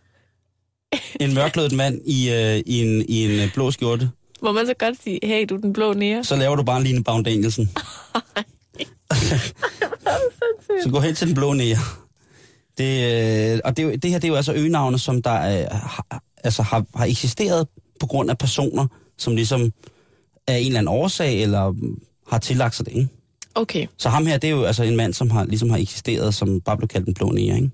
[1.19, 4.73] En mørklødet mand i, øh, i, en, i en øh, blå skjorte, må man så
[4.73, 6.23] godt sige, hey, du er den blå nære.
[6.23, 7.69] så laver du bare en Line Baum Danielsen.
[10.83, 11.77] så gå hen til den blå nære.
[12.77, 16.23] Det, øh, og det, det her det er jo altså øgenavne, som der øh, har,
[16.43, 17.67] altså har, har eksisteret
[17.99, 18.87] på grund af personer,
[19.17, 19.73] som ligesom
[20.47, 21.73] af en eller anden årsag, eller
[22.27, 23.07] har tillagt sig det, ikke?
[23.55, 23.87] Okay.
[23.97, 26.61] Så ham her, det er jo altså en mand, som har, ligesom har eksisteret, som
[26.61, 27.71] bare blev kaldt den blå nære, ikke?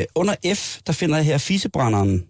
[0.00, 2.24] Øh, under F, der finder jeg her fisebrænderen.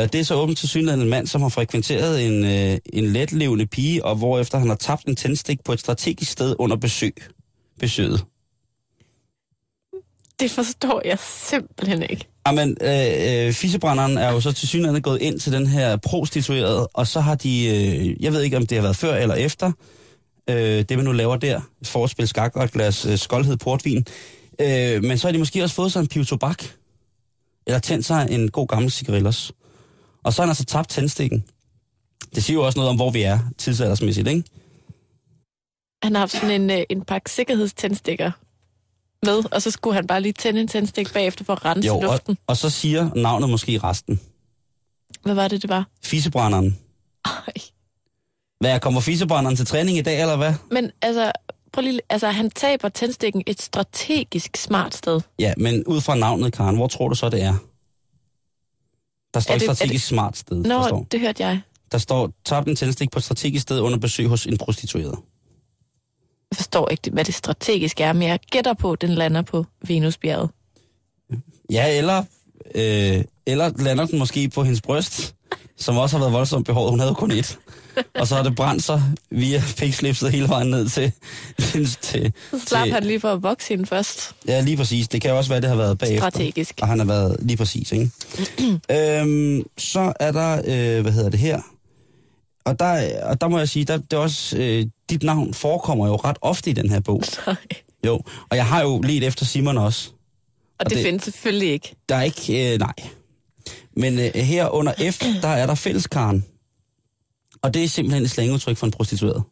[0.00, 3.04] Øh, Det er så åbent til synligheden en mand, som har frekventeret en, øh, en
[3.12, 7.14] letlevende pige, og hvorefter han har tabt en tændstik på et strategisk sted under besøg.
[7.80, 8.24] Besøget.
[10.40, 12.28] Det forstår jeg simpelthen ikke.
[12.46, 16.86] Jamen, øh, øh, fisebrænderen er jo så til synligheden gået ind til den her prostituerede,
[16.86, 19.72] og så har de, øh, jeg ved ikke om det har været før eller efter,
[20.50, 23.56] øh, det man nu laver der, for at spille skak og et glas øh, skoldhed
[23.56, 24.06] portvin.
[24.60, 26.64] Øh, men så har de måske også fået sig en piv tobak,
[27.66, 29.52] eller tændt sig en god gammel cigarillos.
[30.24, 31.44] Og så har han altså tabt tændstikken.
[32.34, 34.44] Det siger jo også noget om, hvor vi er tidsaldersmæssigt, ikke?
[36.02, 38.30] Han har haft sådan en, øh, en pakke sikkerhedstændstikker
[39.26, 41.96] med, og så skulle han bare lige tænde en tændstik bagefter for at rense Jo,
[41.96, 42.38] og, luften.
[42.46, 44.20] og så siger navnet måske resten.
[45.22, 45.86] Hvad var det, det var?
[46.04, 46.78] Fisebrænderen.
[47.24, 47.32] Ej.
[48.60, 50.54] Hvad, kommer fisebrænderen til træning i dag, eller hvad?
[50.70, 51.32] Men altså,
[51.72, 55.20] prøv lige, altså, han taber tændstikken et strategisk smart sted.
[55.38, 57.54] Ja, men ud fra navnet, Karen, hvor tror du så, det er?
[59.34, 60.56] Der står Er det- er strategisk smart sted.
[60.56, 61.60] Nå, Der står, det hørte jeg.
[61.92, 65.18] der står tab en tændstik på et strategisk sted under besøg hos en prostitueret.
[66.50, 69.66] Jeg forstår ikke, hvad det strategiske er, men jeg gætter på, at den lander på
[69.88, 70.50] Venusbjerget.
[71.70, 72.24] Ja, eller,
[72.74, 75.34] øh, eller lander den måske på hendes bryst,
[75.76, 76.90] som også har været voldsomt behåret.
[76.90, 77.58] Hun havde kun et.
[78.14, 81.12] Og så har det brændt sig via pikslipset hele vejen ned til...
[82.00, 84.34] til, Så slap til han lige for at vokse hende først.
[84.48, 85.08] Ja, lige præcis.
[85.08, 86.30] Det kan jo også være, det har været bagefter.
[86.30, 86.78] Strategisk.
[86.82, 88.10] Og han har været lige præcis, ikke?
[89.20, 91.60] øhm, så er der, øh, hvad hedder det her?
[92.64, 96.06] Og der, og der må jeg sige, der, det er også, øh, dit navn forekommer
[96.06, 97.22] jo ret ofte i den her bog.
[97.46, 97.56] Nej.
[98.06, 98.20] Jo,
[98.50, 100.10] og jeg har jo let efter Simon også.
[100.10, 100.16] Og,
[100.78, 101.94] Og det, det- findes selvfølgelig ikke.
[102.08, 102.92] Der er ikke, øh, nej.
[103.96, 106.44] Men øh, her under F, der er der fælleskaren.
[107.62, 109.42] Og det er simpelthen et slangudtryk for en prostitueret.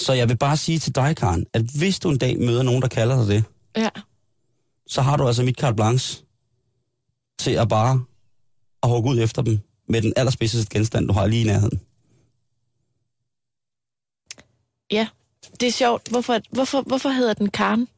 [0.00, 2.82] Så jeg vil bare sige til dig, Karen, at hvis du en dag møder nogen,
[2.82, 3.44] der kalder dig det,
[3.76, 3.88] Ja.
[4.86, 6.24] så har du altså mit carte blanche
[7.38, 8.04] til at bare
[8.82, 9.58] at hugge ud efter dem
[9.88, 11.80] med den allerspidseste genstand, du har lige i nærheden.
[14.90, 15.08] Ja,
[15.60, 16.08] det er sjovt.
[16.08, 17.88] Hvorfor, hvorfor, hvorfor hedder den Karen?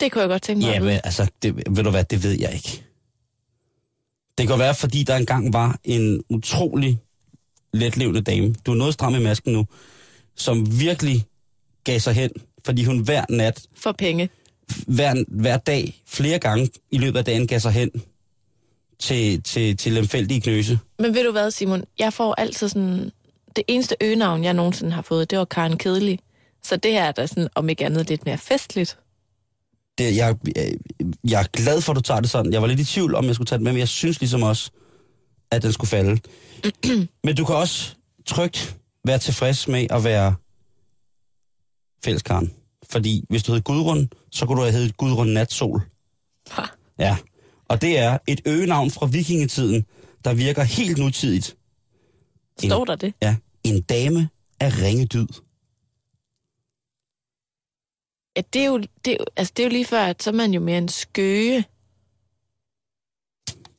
[0.00, 2.40] Det kunne jeg godt tænke mig Ja, men altså, det, ved du hvad, det ved
[2.40, 2.84] jeg ikke.
[4.38, 6.98] Det kan være, fordi der engang var en utrolig
[7.72, 9.66] letlevende dame, du er noget stram i masken nu,
[10.36, 11.24] som virkelig
[11.84, 12.30] gav sig hen,
[12.64, 14.30] fordi hun hver nat, For penge.
[14.86, 17.90] hver, hver dag, flere gange i løbet af dagen gav sig hen
[18.98, 20.78] til, til, til lemfældige knøse.
[20.98, 21.84] Men ved du hvad, Simon?
[21.98, 23.10] Jeg får altid sådan...
[23.56, 26.18] Det eneste øgenavn, jeg nogensinde har fået, det var Karen Kedelig.
[26.62, 28.98] Så det her er da sådan, om ikke andet, lidt mere festligt.
[29.98, 30.74] Det, jeg, jeg,
[31.24, 32.52] jeg er glad for, at du tager det sådan.
[32.52, 34.42] Jeg var lidt i tvivl, om jeg skulle tage det med, men jeg synes ligesom
[34.42, 34.70] også,
[35.50, 36.20] at den skulle falde.
[37.24, 37.94] men du kan også
[38.26, 40.34] trygt være tilfreds med at være
[42.04, 42.52] fælleskaren.
[42.90, 45.82] Fordi hvis du hed Gudrun, så kunne du have heddet Gudrun Natsol.
[46.50, 46.62] Ha.
[46.98, 47.16] Ja.
[47.68, 49.84] Og det er et øgenavn fra vikingetiden,
[50.24, 51.56] der virker helt nutidigt.
[52.58, 53.14] Står der det?
[53.22, 53.36] Ja.
[53.64, 54.28] En dame
[54.60, 55.26] af ringedyd.
[58.36, 60.30] Ja, det er jo, det er, jo- altså, det er jo lige før, at så
[60.30, 61.64] er man jo mere en skøge,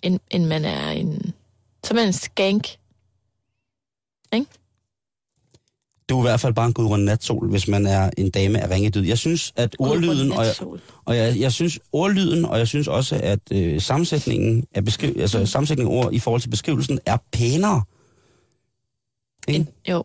[0.03, 1.33] end, end man er en...
[1.83, 2.77] Så er man en skank.
[6.09, 8.69] Du er i hvert fald bare en Gudrun Natsol, hvis man er en dame af
[8.69, 9.01] ringedyd.
[9.05, 10.55] Jeg synes, at ordlyden, og jeg.
[11.05, 15.45] Og jeg, jeg synes ordlyden, og jeg synes også, at øh, sammensætningen af beskriv, altså
[15.45, 17.83] sammensætningen af ord i forhold til beskrivelsen er pænere.
[19.47, 19.59] Ikke?
[19.59, 20.03] En, jo.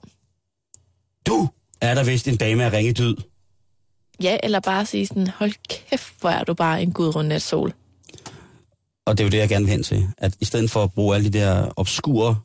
[1.26, 1.48] Du
[1.80, 3.16] er der vist en dame af ringedyd.
[4.22, 7.72] Ja, eller bare sige sådan, hold kæft, hvor er du bare en gudrund nat sol.
[9.06, 10.08] Og det er jo det, jeg gerne vil hen til.
[10.18, 12.36] At i stedet for at bruge alle de der obskure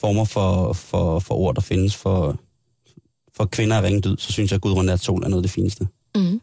[0.00, 2.40] former for, for, for ord, der findes for,
[3.36, 5.50] for kvinder af ringedyd, så synes jeg, at Gudrun Nat Sol er noget af det
[5.50, 5.88] fineste.
[6.14, 6.40] Mm.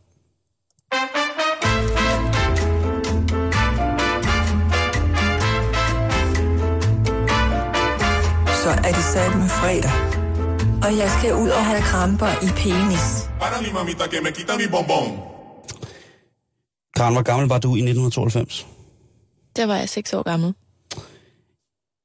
[8.64, 9.92] Så er det sat med fredag.
[10.84, 13.27] Og jeg skal ud og have kramper i penis.
[13.40, 15.08] Para mi mamita que me quita mi bombón.
[16.96, 18.68] Karen, hvor gammel var du i 1992?
[19.56, 20.54] Der var jeg seks år gammel.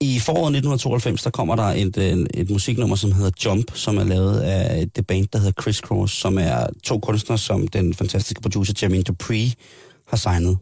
[0.01, 4.05] I foråret 1992, der kommer der et, et, et musiknummer, som hedder Jump, som er
[4.05, 8.41] lavet af det band, der hedder Criss Cross, som er to kunstnere, som den fantastiske
[8.43, 9.55] producer Jermaine Dupri
[10.09, 10.59] har signet.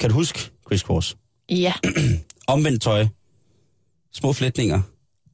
[0.00, 1.16] Kan du huske Criss Cross?
[1.50, 1.72] Ja,
[2.48, 3.06] Omvendt tøj,
[4.12, 4.80] små flætninger,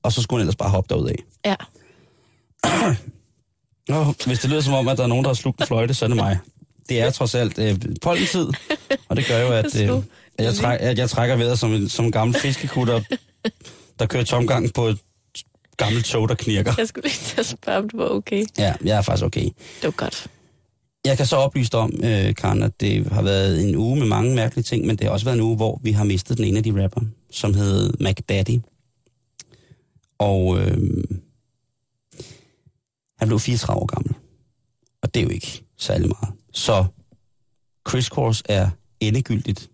[0.03, 1.17] og så skulle han ellers bare hoppe derud af.
[1.45, 1.57] ja.
[3.89, 5.95] Nå, hvis det lyder som om, at der er nogen, der har slugt en fløjte,
[5.95, 6.39] så er det mig.
[6.89, 8.47] Det er trods alt øh, pollentid,
[9.09, 9.91] og det gør jo, at, øh,
[10.39, 13.01] at, jeg, træk, at jeg trækker vejret som en, som en gammel fiskekutter,
[13.99, 14.99] der kører tomgang på et
[15.77, 16.75] gammelt tog, der knirker.
[16.79, 18.45] Jeg skulle lige til at spørge, om du var okay.
[18.59, 19.45] Ja, jeg er faktisk okay.
[19.45, 20.27] Det var godt.
[21.05, 24.07] Jeg kan så oplyse dig om, øh, Karen, at det har været en uge med
[24.07, 26.45] mange mærkelige ting, men det har også været en uge, hvor vi har mistet den
[26.45, 27.01] ene af de rapper,
[27.31, 28.59] som hed Mac Daddy.
[30.19, 30.79] Og øh,
[33.21, 34.15] han blev 34 år gammel.
[35.03, 36.35] Og det er jo ikke særlig meget.
[36.53, 36.85] Så
[37.89, 39.71] Chris Cross er endegyldigt,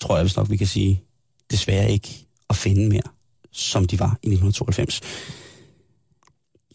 [0.00, 1.02] tror jeg vist nok, vi kan sige,
[1.50, 3.10] desværre ikke at finde mere
[3.52, 5.00] som de var i 1992.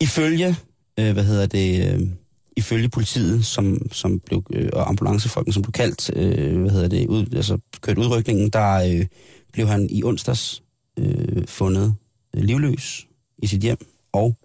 [0.02, 0.56] Ifølge,
[1.00, 2.08] øh, hvad hedder det, øh,
[2.58, 7.08] ifølge politiet, som, som blev, øh, og ambulancefolken, som blev kaldt, øh, hvad hedder det,
[7.08, 9.06] ud, altså kørt udrykningen, der øh,
[9.54, 10.64] blev han i onsdags
[11.00, 11.96] øh, fundet
[12.36, 13.08] øh, livløs
[13.38, 13.78] i sit hjem,
[14.14, 14.38] og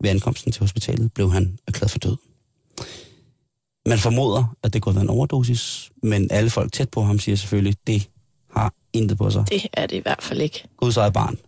[0.00, 2.16] ved ankomsten til hospitalet blev han erklæret for død.
[3.86, 7.36] Man formoder, at det kunne være en overdosis, men alle folk tæt på ham siger
[7.36, 8.10] selvfølgelig, det
[8.52, 9.44] har intet på sig.
[9.48, 10.68] Det er det i hvert fald ikke.
[10.76, 11.38] Guds eget barn.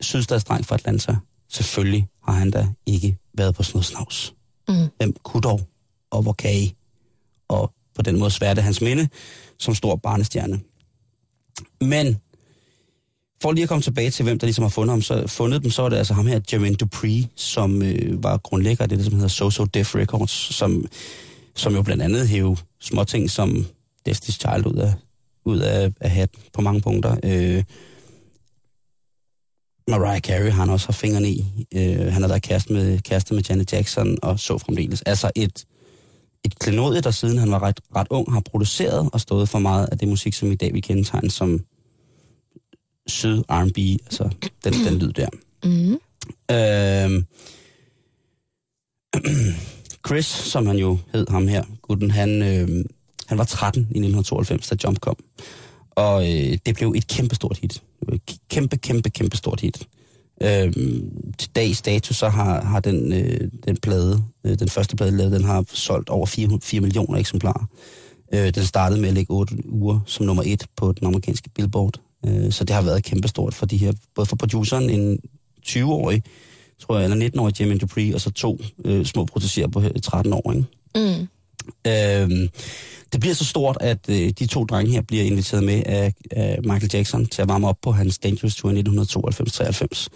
[0.00, 1.16] Sydstadsdreng fra Atlanta.
[1.48, 4.34] Selvfølgelig har han da ikke været på sådan noget snavs.
[4.68, 4.74] Mm.
[4.96, 5.60] Hvem kunne dog?
[6.10, 6.74] Og hvor kan I?
[7.48, 9.08] Og på den måde sværte hans minde
[9.58, 10.60] som stor barnestjerne.
[11.80, 12.16] Men
[13.42, 15.70] for lige at komme tilbage til, hvem der ligesom har fundet, ham, så, fundet dem,
[15.70, 19.14] så er det altså ham her, Jermaine Dupree, som øh, var grundlægger af det, som
[19.14, 20.86] hedder So So Deaf Records, som,
[21.54, 23.66] som jo blandt andet hævde småting som
[24.08, 24.92] Destiny's Child ud af,
[25.44, 27.16] ud af, af hat på mange punkter.
[27.24, 27.64] Øh,
[29.88, 31.66] Mariah Carey har han også har fingrene i.
[31.74, 35.02] Øh, han har der kæreste med, kæreste med Janet Jackson og så fremdeles.
[35.02, 35.64] Altså et,
[36.44, 39.88] et klenodie, der siden han var ret, ret ung, har produceret og stået for meget
[39.92, 41.60] af det musik, som i dag vi kendetegner som
[43.08, 44.30] syd R&B, altså
[44.64, 45.28] den, den lyd der.
[45.64, 45.98] Mm.
[46.50, 47.24] Øh,
[50.06, 52.84] Chris, som han jo hed ham her, gutten, han, øh,
[53.26, 55.16] han var 13 i 1992, da Jump kom.
[55.90, 57.82] Og øh, det blev et kæmpestort hit.
[58.12, 59.88] Et kæmpe, kæmpe, kæmpe stort hit.
[60.42, 60.72] Øh,
[61.38, 65.32] til dags dato, så har, har den, øh, den plade, øh, den første plade, lavet,
[65.32, 67.64] den har solgt over 4, 4 millioner eksemplarer.
[68.34, 72.00] Øh, den startede med at lægge 8 uger som nummer et på den amerikanske Billboard.
[72.26, 75.18] Øh, så det har været kæmpestort for de her, både for produceren, en
[75.66, 76.22] 20-årig,
[76.80, 80.52] tror jeg, eller 19-årig Jermaine Dupree, og så to øh, små protegerer på 13 år,
[80.52, 80.66] ikke?
[80.94, 81.28] Mm.
[81.86, 82.48] Øhm,
[83.12, 86.58] det bliver så stort, at øh, de to drenge her bliver inviteret med af, af
[86.62, 90.08] Michael Jackson til at varme op på hans Dangerous Tour i 1992-93.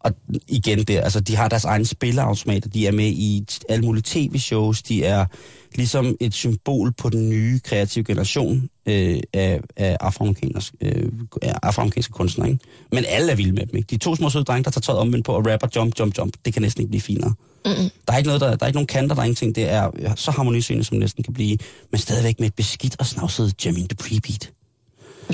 [0.00, 0.12] Og
[0.48, 4.82] igen, det, altså, de har deres egne spilleautomater, de er med i alle mulige tv-shows,
[4.82, 5.26] de er
[5.74, 11.12] ligesom et symbol på den nye kreative generation øh, af, af afroamerikanske, øh,
[11.42, 12.48] af afroamerikanske kunstnere.
[12.48, 12.64] Ikke?
[12.92, 13.76] Men alle er vilde med dem.
[13.76, 13.86] Ikke?
[13.90, 16.36] De to små søde drenge, der tager tøjet omvendt på og rapper jump, jump, jump,
[16.44, 17.34] det kan næsten ikke blive finere.
[17.64, 17.90] Mm-mm.
[18.06, 19.54] Der er ikke noget, der, der er ikke nogen kanter, der er ingenting.
[19.54, 21.58] Det er så harmonisøgende, som næsten kan blive,
[21.90, 24.52] men stadigvæk med et beskidt og snavset Jermaine Dupri beat.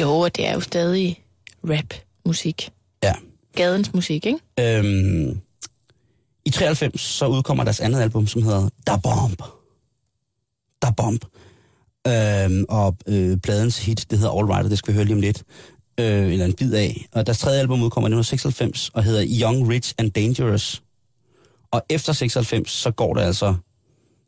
[0.01, 1.22] Jo, og det er jo stadig
[1.64, 2.70] rap-musik.
[3.03, 3.12] Ja.
[3.57, 4.78] Gadens musik, ikke?
[4.78, 5.41] Øhm,
[6.45, 9.43] I 93 så udkommer deres andet album, som hedder Da Bomb.
[10.85, 11.24] Da Bomb.
[12.07, 15.14] Øhm, og øh, pladens hit, det hedder All Right, og det skal vi høre lige
[15.14, 15.43] om lidt.
[16.01, 17.07] Øh, eller en bid af.
[17.12, 20.82] Og deres tredje album udkommer i 1996 og hedder Young, Rich and Dangerous.
[21.70, 23.55] Og efter 96, så går det altså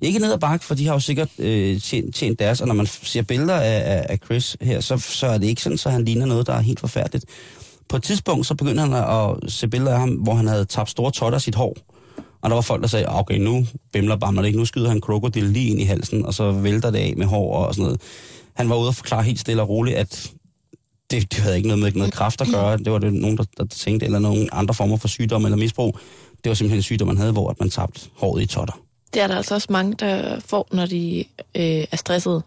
[0.01, 2.75] ikke ned ad bakke, for de har jo sikkert øh, tjent, tjent deres, og når
[2.75, 5.91] man ser billeder af, af, af Chris her, så, så er det ikke sådan, så
[5.91, 7.25] han ligner noget, der er helt forfærdeligt.
[7.89, 10.91] På et tidspunkt, så begyndte han at se billeder af ham, hvor han havde tabt
[10.91, 11.77] store totter af sit hår.
[12.47, 15.01] Og der var folk, der sagde, okay, nu bimler bamler det ikke, nu skyder han
[15.01, 18.01] krokodil lige ind i halsen, og så vælter det af med hår og sådan noget.
[18.55, 20.33] Han var ude og forklare helt stille og roligt, at
[21.11, 22.79] det, det havde ikke noget med noget kraft at gøre.
[22.79, 25.99] Det var det nogen, der, der tænkte, eller nogle andre former for sygdom eller misbrug.
[26.45, 28.81] Det var simpelthen en sygdom, man havde, hvor at man tabte håret i totter.
[29.15, 31.25] Det er der altså også mange, der får, når de
[31.55, 32.43] øh, er stressede.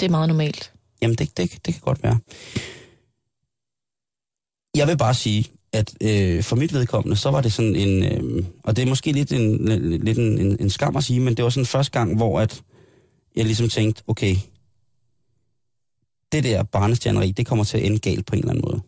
[0.00, 0.72] Det er meget normalt.
[1.02, 2.18] Jamen, det, det, det kan godt være.
[4.74, 8.44] Jeg vil bare sige, at øh, for mit vedkommende, så var det sådan en, øh,
[8.62, 9.64] og det er måske lidt, en,
[10.04, 12.62] lidt en, en, en skam at sige, men det var sådan første gang, hvor at
[13.36, 14.36] jeg ligesom tænkte, okay,
[16.32, 18.80] det der barnestjerneri, det kommer til at ende galt på en eller anden måde.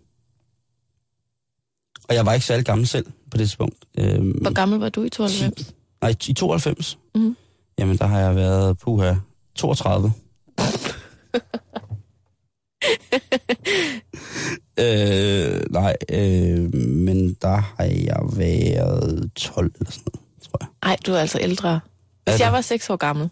[2.08, 3.84] Og jeg var ikke særlig gammel selv på det tidspunkt.
[3.98, 5.74] Øh, Hvor gammel var du i 92?
[6.00, 6.98] nej, i 92.
[7.14, 7.36] Mhm.
[7.78, 9.14] Jamen, der har jeg været, puha,
[9.54, 10.12] 32.
[14.78, 20.68] øh, nej, øh, men der har jeg været 12 eller sådan noget, tror jeg.
[20.84, 21.80] Nej, du er altså ældre.
[22.24, 22.40] Hvis det?
[22.40, 23.30] jeg var 6 år gammel,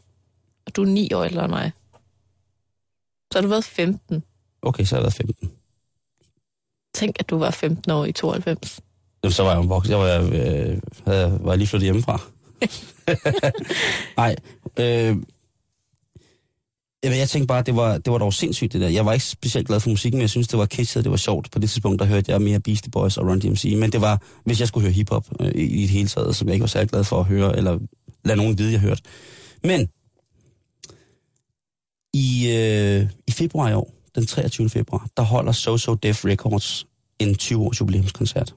[0.66, 1.72] og du er 9 år ældre end mig,
[3.32, 4.22] så har du været 15.
[4.62, 5.50] Okay, så har jeg været 15.
[6.94, 8.80] Tænk, at du var 15 år i 92.
[9.24, 9.90] Jamen, så var jeg jo voksen.
[9.90, 12.20] Jeg var, øh, havde, var jeg lige flyttet hjemmefra.
[14.16, 14.36] Nej.
[14.78, 15.16] Øh,
[17.04, 18.88] jamen, jeg tænkte bare, at det var, det var dog sindssygt det der.
[18.88, 21.16] Jeg var ikke specielt glad for musikken, men jeg synes, det var kitschet, det var
[21.16, 21.50] sjovt.
[21.50, 23.74] På det tidspunkt, der hørte jeg mere Beastie Boys og Run DMC.
[23.78, 26.48] Men det var, hvis jeg skulle høre hiphop øh, i, i det hele taget, som
[26.48, 27.78] jeg ikke var særlig glad for at høre, eller
[28.24, 29.02] lade nogen vide, jeg hørte.
[29.64, 29.88] Men
[32.14, 34.68] i, øh, i februar i år, den 23.
[34.68, 36.86] februar, der holder So So Def Records
[37.18, 38.54] en 20-års jubilæumskoncert.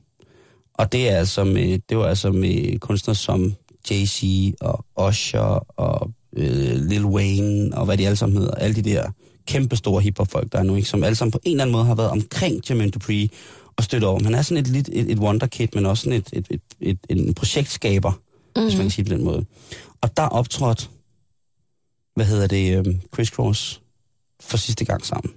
[0.73, 3.55] Og det er altså med, det var altså med kunstnere som
[3.91, 4.23] Jay-Z
[4.61, 8.53] og Usher og øh, Lil Wayne og hvad de alle sammen hedder.
[8.53, 9.11] Alle de der
[9.47, 10.87] kæmpe store hiphop-folk, der er nu, ikke?
[10.87, 13.31] som alle sammen på en eller anden måde har været omkring Jermaine Dupri
[13.77, 14.23] at støtte over.
[14.23, 16.99] Han er sådan et, lidt- et, et wonderkid, men også sådan et, et, et, et,
[17.09, 18.11] en projektskaber,
[18.55, 18.63] mm.
[18.63, 19.45] hvis man kan sige det på den måde.
[20.01, 20.87] Og der optrådte,
[22.15, 23.81] hvad hedder det, øhm, Chris Cross
[24.39, 25.33] for sidste gang sammen.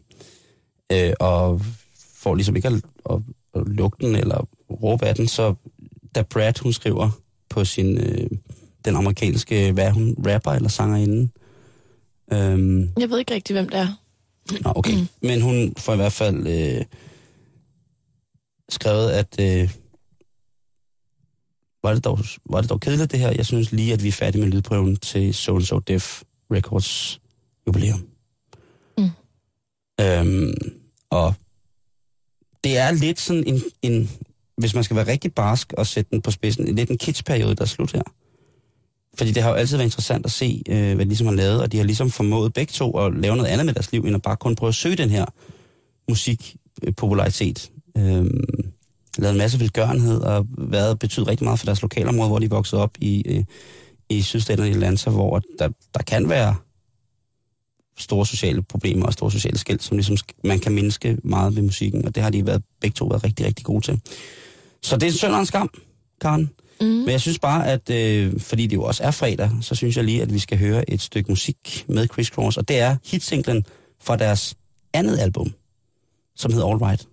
[0.93, 1.61] Øh, og
[2.15, 2.75] for ligesom ikke at,
[3.11, 3.19] at,
[3.55, 5.55] at lukke den eller råbe af den, så
[6.15, 7.11] da Brad, hun skriver
[7.49, 8.31] på sin, øh,
[8.87, 11.29] den amerikanske, hvad hun, rapper eller sangerinde?
[12.33, 13.89] Øhm, Jeg ved ikke rigtig, hvem det er.
[14.61, 14.95] Nå, okay.
[15.23, 16.85] Men hun får i hvert fald øh,
[18.69, 19.71] skrevet, at øh,
[21.83, 22.19] var, det dog,
[22.51, 23.31] var det dog kedeligt det her.
[23.31, 26.23] Jeg synes lige, at vi er færdige med lydprøven til So So Def
[26.53, 27.21] Records
[27.67, 28.07] jubilæum.
[28.99, 29.11] Mm.
[30.01, 30.55] Øhm,
[31.11, 31.35] og
[32.65, 34.11] det er lidt sådan en, en,
[34.59, 37.63] hvis man skal være rigtig barsk og sætte den på spidsen, lidt en kitschperiode, der
[37.63, 38.03] er slut her.
[39.19, 41.63] Fordi det har jo altid været interessant at se, øh, hvad de ligesom har lavet,
[41.63, 44.15] og de har ligesom formået begge to at lave noget andet med deres liv, end
[44.15, 45.25] at bare kun prøve at søge den her
[46.09, 47.71] musikpopularitet.
[47.97, 48.73] Øh, øhm,
[49.19, 52.83] lavet en masse velgørenhed, og været betydet rigtig meget for deres lokalområde, hvor de voksede
[52.83, 53.45] op i, øh,
[54.09, 56.55] i sydstaterne i Atlanta, hvor der, der kan være
[57.99, 62.05] store sociale problemer og store sociale skæld, som ligesom man kan mindske meget ved musikken,
[62.05, 64.01] og det har de været, begge to været rigtig, rigtig gode til.
[64.83, 65.71] Så det er en synd og en skam,
[66.21, 66.51] Karen.
[66.81, 66.87] Mm.
[66.87, 70.05] Men jeg synes bare, at øh, fordi det jo også er fredag, så synes jeg
[70.05, 73.65] lige, at vi skal høre et stykke musik med Chris Cross, og det er hitsinglen
[74.01, 74.55] fra deres
[74.95, 75.55] andet album,
[76.37, 77.09] som hedder All Right.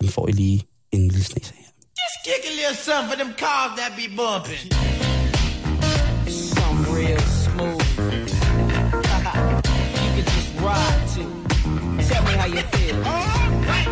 [0.00, 0.62] Den får I lige
[0.92, 1.64] en lille snes af her.
[2.00, 4.64] Just kick a little something for them cars that be bumping.
[6.54, 7.82] Some real smooth.
[10.02, 11.22] you can just ride to.
[12.08, 12.96] Tell me how you feel.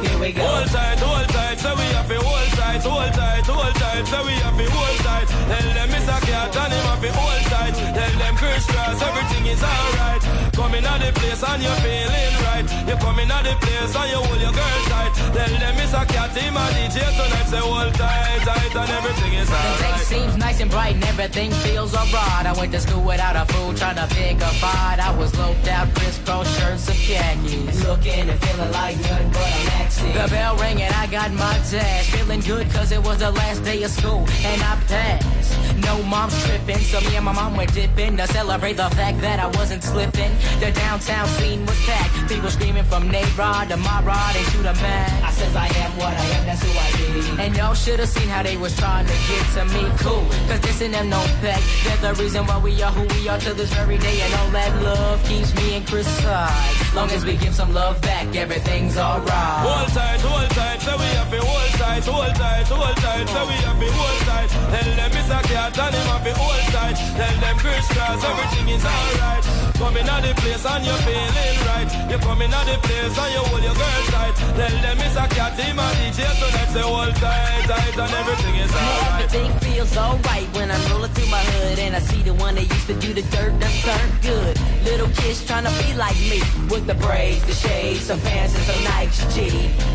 [0.04, 0.42] Here we go.
[0.42, 4.24] Hold tight, hold tight, so we have to hold tight, hold tight, hold tight, so
[4.24, 5.28] we have to hold tight.
[5.28, 6.20] Tell them Mr.
[6.24, 7.74] Cat and him have to hold tight.
[7.74, 10.22] Tell them Chris Cross, everything is alright.
[10.52, 12.66] Coming out the place and you're feeling right.
[12.88, 15.12] You coming out the place and you hold your girl tight.
[15.36, 16.02] Tell them Mr.
[16.08, 20.06] Cat, him and DJ tonight, say hold tight, tight, and everything is The day alright.
[20.12, 22.46] seems nice and bright and everything feels alright.
[22.46, 24.98] I went to school without a fool trying to pick a fight.
[25.00, 27.84] I was loped out, crisscross shirts and khakis.
[27.84, 30.08] Looking and feeling like nothing but a maxi.
[30.12, 32.04] The bell rang and I got my tag.
[32.06, 35.52] Feeling good cause it was the last day of school and I passed.
[35.84, 39.40] No mom's tripping, so me and my mom went dipping to celebrate the fact that
[39.40, 40.30] I wasn't slipping.
[40.60, 42.28] The downtown scene was packed.
[42.28, 45.24] People screaming from Nayrod to my rod and to the man.
[45.24, 47.42] I says I am what I am, that's who I be.
[47.42, 49.82] And y'all should have seen how they was trying to get to me.
[49.98, 51.60] Cool, cause this and them no pack.
[51.84, 54.20] They're the reason why we are who we are to this very day.
[54.20, 56.94] And all that love keeps me and Chris side.
[56.94, 59.66] Long as we give some love back, everything's alright.
[59.66, 63.56] Hold tight, hold tight, so we to hold tight, hold tight, hold tight, so we
[63.64, 64.48] have to hold tight.
[64.52, 65.40] Tell them Mr.
[65.48, 66.96] Cat and him have to hold tight.
[67.16, 69.44] Tell them Chris Cross, everything is alright.
[69.80, 71.88] Coming out the place and you're feeling right.
[72.10, 74.34] You coming out the place and you hold your girl tight.
[74.60, 75.26] Tell them Mr.
[75.32, 79.24] Cat, him and DJ tonight, say hold tight, tight, and everything is alright.
[79.24, 82.68] Everything feels alright when I'm rolling through my hood and I see the one that
[82.68, 84.54] used to do the dirt done turned good.
[84.84, 88.64] Little kids trying to be like me with the braids, the shades, some pants and
[88.68, 89.40] some Nike G.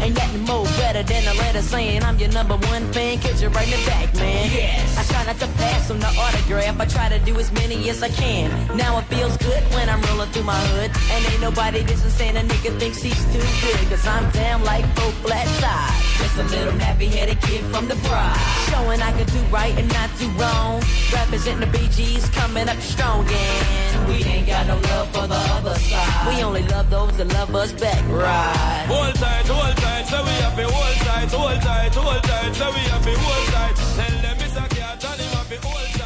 [0.01, 3.19] Ain't nothing more better than a letter saying I'm your number one fan.
[3.19, 4.49] Cause you're right in the back, man.
[4.51, 4.97] Yes.
[4.97, 6.79] I try not to pass on the autograph.
[6.79, 8.49] I try to do as many as I can.
[8.77, 10.91] Now it feels good when I'm rolling through my hood.
[11.11, 13.89] And ain't nobody dissing saying a nigga thinks he's too good.
[13.89, 16.07] Cause I'm damn like four flat thighs.
[16.17, 18.37] Just a little nappy headed kid from the pride.
[18.71, 20.81] Showing I can do right and not do wrong.
[21.13, 25.75] Representing the BGs coming up strong and we ain't got no love for the other
[25.75, 26.27] side.
[26.27, 28.01] We only love those that love us back.
[28.07, 28.85] Right.
[28.87, 31.06] Hold tight, hold tight, so we have to hold tight,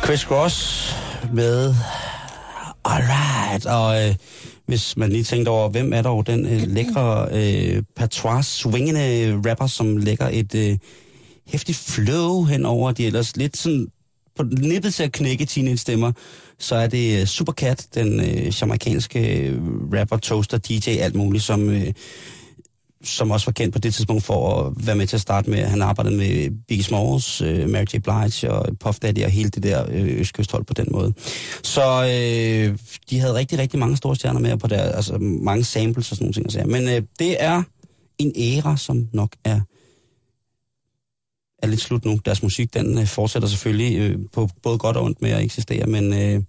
[0.05, 0.57] Chris Cross
[1.33, 1.75] med
[2.85, 4.15] Alright, og øh,
[4.65, 9.67] hvis man lige tænkte over, hvem er dog den øh, lækre øh, patois swingende rapper,
[9.67, 10.77] som lægger et øh,
[11.47, 13.87] hæftigt flow hen over de ellers lidt sådan
[14.37, 16.11] på nippet til at knække teenage stemmer,
[16.59, 19.61] så er det øh, Supercat, den øh, jamaikanske øh,
[19.93, 21.93] rapper, toaster, DJ, alt muligt, som, øh,
[23.03, 25.65] som også var kendt på det tidspunkt for at være med til at starte med.
[25.65, 27.97] Han arbejdede med Biggie Smalls, øh, Mary J.
[27.97, 31.13] Blige og Puff Daddy og hele det der øh, østkysthold på den måde.
[31.63, 32.77] Så øh,
[33.09, 36.25] de havde rigtig, rigtig mange store stjerner med på der, altså mange samples og sådan
[36.25, 36.45] nogle ting.
[36.45, 36.65] Og sige.
[36.65, 37.63] Men øh, det er
[38.17, 39.59] en æra, som nok er
[41.63, 42.19] er lidt slut nu.
[42.25, 45.85] Deres musik, den øh, fortsætter selvfølgelig øh, på både godt og ondt med at eksistere,
[45.85, 46.13] men...
[46.13, 46.43] Øh,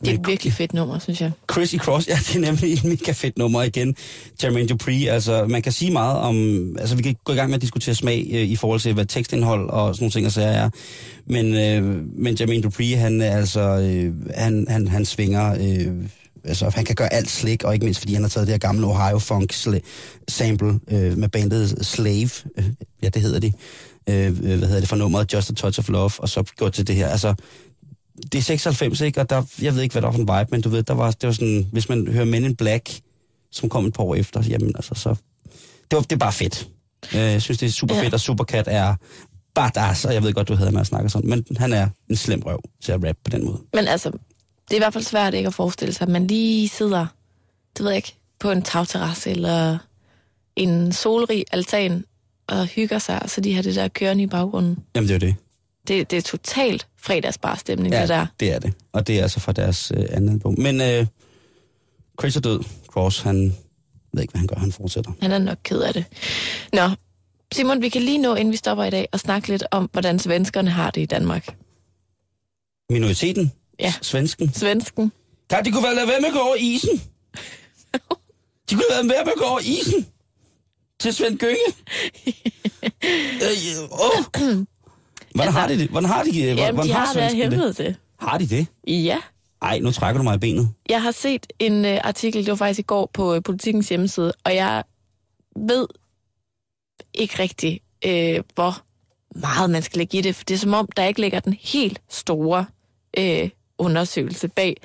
[0.00, 1.32] det er et virkelig fedt nummer, synes jeg.
[1.52, 3.96] Chrissy Cross, ja, det er nemlig et mega fedt nummer igen.
[4.42, 6.36] Jermaine Dupri, altså man kan sige meget om,
[6.78, 9.06] altså vi kan gå i gang med at diskutere smag øh, i forhold til, hvad
[9.06, 10.70] tekstindhold og sådan nogle ting og sager er.
[11.26, 16.04] Men, øh, men Jermaine Dupri, han altså, øh, han, han, han svinger, øh,
[16.44, 18.58] altså, han kan gøre alt slik, og ikke mindst fordi han har taget det her
[18.58, 19.52] gamle Ohio Funk
[20.28, 22.64] sample øh, med bandet Slave, øh,
[23.02, 23.52] ja det hedder de,
[24.08, 26.86] øh, hvad hedder det for nummeret, Just a Touch of Love, og så gå til
[26.86, 27.08] det her.
[27.08, 27.34] Altså,
[28.32, 29.20] det er 96, ikke?
[29.20, 30.94] Og der, jeg ved ikke, hvad der var for en vibe, men du ved, der
[30.94, 33.00] var, det var sådan, hvis man hører Men in Black,
[33.52, 35.08] som kom et par år efter, jamen altså, så...
[35.90, 36.68] Det, var, det er bare fedt.
[37.14, 38.02] Øh, Jeg synes, det er super Ja.
[38.02, 38.94] fedt, og Supercat er
[39.54, 42.16] badass, og jeg ved godt, du hedder med at snakke sådan, men han er en
[42.16, 43.58] slem røv til at rappe på den måde.
[43.74, 46.68] Men altså, det er i hvert fald svært ikke at forestille sig, at man lige
[46.68, 47.06] sidder,
[47.76, 49.78] det ved jeg ikke, på en tagterrasse eller
[50.56, 52.04] en solrig altan
[52.46, 54.78] og hygger sig, så de har det der kørende i baggrunden.
[54.94, 55.34] Jamen, det er det.
[55.88, 58.00] Det, det er totalt fredagsbarstemning, ja.
[58.00, 58.26] det der.
[58.40, 58.74] det er det.
[58.92, 60.54] Og det er altså fra deres øh, andet album.
[60.58, 61.06] Men øh,
[62.20, 62.60] Chris er død.
[62.88, 63.56] Cross, han
[64.12, 64.56] ved ikke, hvad han gør.
[64.56, 65.12] Han fortsætter.
[65.20, 66.04] Han er nok ked af det.
[66.72, 66.90] Nå,
[67.52, 70.18] Simon, vi kan lige nå, inden vi stopper i dag, og snakke lidt om, hvordan
[70.18, 71.56] svenskerne har det i Danmark.
[72.90, 73.52] Minoriteten?
[73.80, 73.94] Ja.
[74.02, 74.54] Svensken?
[74.54, 75.12] Svensken.
[75.50, 77.00] Kan de kunne være være med at gå over isen?
[78.70, 80.06] De kunne være med at gå over isen?
[81.00, 81.66] Til Svend Gønge?
[83.46, 84.64] øh, åh.
[85.36, 85.88] Hvordan har de det?
[85.90, 86.56] Hvordan har de det?
[86.56, 87.96] Jamen, Hvordan de har det af svenskerne helvede til.
[88.18, 88.66] Har de det?
[88.86, 89.18] Ja.
[89.62, 90.70] Ej, nu trækker du mig i benet.
[90.88, 94.32] Jeg har set en uh, artikel, det var faktisk i går på uh, Politikens hjemmeside,
[94.44, 94.84] og jeg
[95.56, 95.86] ved
[97.14, 98.82] ikke rigtigt, uh, hvor
[99.34, 101.56] meget man skal lægge i det, for det er som om, der ikke ligger den
[101.60, 102.66] helt store
[103.20, 104.76] uh, undersøgelse bag.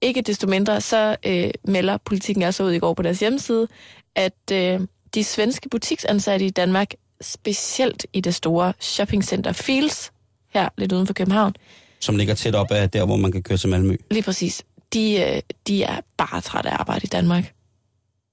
[0.00, 3.68] Ikke desto mindre, så uh, melder Politikken også ud i går på deres hjemmeside,
[4.16, 10.12] at uh, de svenske butiksansatte i Danmark, specielt i det store shoppingcenter Fields,
[10.54, 11.54] her lidt uden for København,
[12.00, 13.96] Som ligger tæt op af der, hvor man kan køre til Malmø.
[14.10, 14.62] lige præcis,
[14.92, 17.54] de, øh, de er bare trætte af arbejde i Danmark.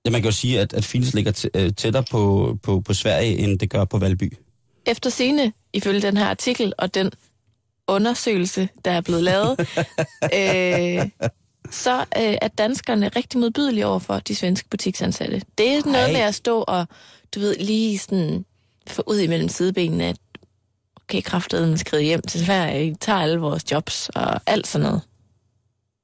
[0.05, 3.37] Ja, man kan jo sige, at, at Fields ligger øh, tættere på, på, på Sverige,
[3.37, 4.33] end det gør på Valby.
[4.85, 7.11] Efter sine, ifølge den her artikel og den
[7.87, 9.59] undersøgelse, der er blevet lavet,
[10.39, 11.09] øh,
[11.71, 15.41] så øh, er danskerne rigtig modbydelige over for de svenske butiksansatte.
[15.57, 16.11] Det er noget Ej.
[16.11, 16.87] med at stå og,
[17.35, 18.45] du ved, lige sådan
[18.89, 20.17] få ud imellem sidebenene, at
[21.03, 25.01] okay, kraftedeme skride hjem til Sverige, I tager alle vores jobs og alt sådan noget.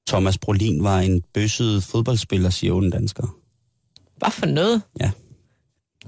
[0.07, 3.29] Thomas Brolin var en bøsset fodboldspiller, siger onde danskere.
[4.17, 4.81] Hvad for noget?
[4.99, 5.11] Ja.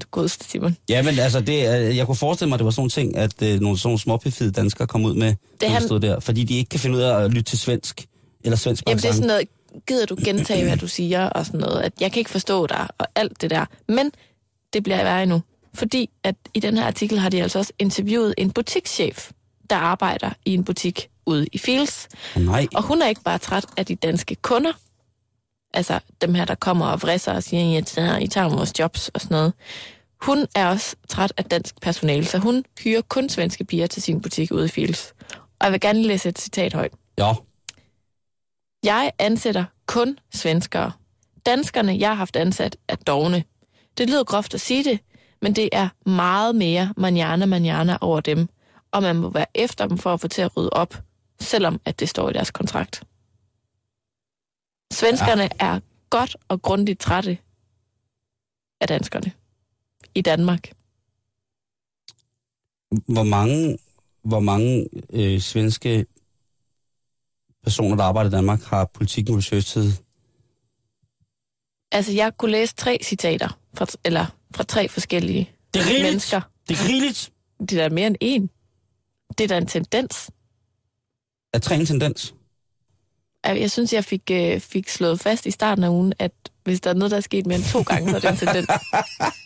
[0.01, 0.77] Du godste, Simon.
[0.89, 1.63] Ja, men altså, det,
[1.95, 4.87] jeg kunne forestille mig, at det var sådan ting, at øh, nogle sådan småpifide danskere
[4.87, 7.31] kom ud med, det han- stod der, fordi de ikke kan finde ud af at
[7.31, 8.05] lytte til svensk,
[8.43, 9.47] eller svensk Jamen, det er sådan noget,
[9.87, 12.87] gider du gentage, hvad du siger, og sådan noget, at jeg kan ikke forstå dig,
[12.97, 13.65] og alt det der.
[13.87, 14.11] Men
[14.73, 15.41] det bliver værre endnu,
[15.75, 19.31] fordi at i den her artikel har de altså også interviewet en butikschef,
[19.69, 22.07] der arbejder i en butik ude i Fields.
[22.37, 22.67] Nej.
[22.75, 24.71] Og hun er ikke bare træt af de danske kunder,
[25.73, 28.79] altså dem her, der kommer og vrisser og siger, at I tager- I tager vores
[28.79, 29.53] jobs og sådan noget.
[30.21, 34.21] Hun er også træt af dansk personale, så hun hyrer kun svenske piger til sin
[34.21, 35.13] butik ude i Fields.
[35.59, 36.91] Og jeg vil gerne læse et citat højt.
[37.17, 37.33] Ja,
[38.83, 40.91] Jeg ansætter kun svenskere.
[41.45, 43.43] Danskerne, jeg har haft ansat, er dogne.
[43.97, 44.99] Det lyder groft at sige det,
[45.43, 48.47] men det er meget mere manjana manjana over dem,
[48.91, 51.03] og man må være efter dem for at få til at rydde op,
[51.39, 53.03] selvom at det står i deres kontrakt.
[54.93, 55.49] Svenskerne ja.
[55.59, 55.79] er
[56.09, 57.37] godt og grundigt trætte
[58.81, 59.31] af danskerne
[60.15, 60.71] i Danmark.
[63.07, 63.77] hvor mange,
[64.23, 66.05] hvor mange øh, svenske
[67.63, 70.03] personer, der arbejder i Danmark, har politikken researchet?
[71.91, 74.25] Altså, jeg kunne læse tre citater, fra, eller
[74.55, 76.03] fra tre forskellige Det er rigeligt.
[76.05, 76.41] mennesker.
[76.69, 77.31] Det er rigeligt.
[77.59, 78.49] Det er da mere end en.
[79.37, 80.29] Det er da en tendens.
[81.53, 82.33] Er tre en tendens?
[83.45, 86.31] Jeg synes, jeg fik, øh, fik slået fast i starten af ugen, at
[86.63, 88.37] hvis der er noget, der er sket mere end to gange, så er det en
[88.37, 88.67] tendens.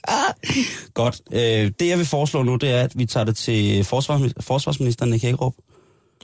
[0.94, 1.22] Godt.
[1.32, 5.12] Øh, det, jeg vil foreslå nu, det er, at vi tager det til forsvars, forsvarsministeren
[5.12, 5.54] Nick Hækkerup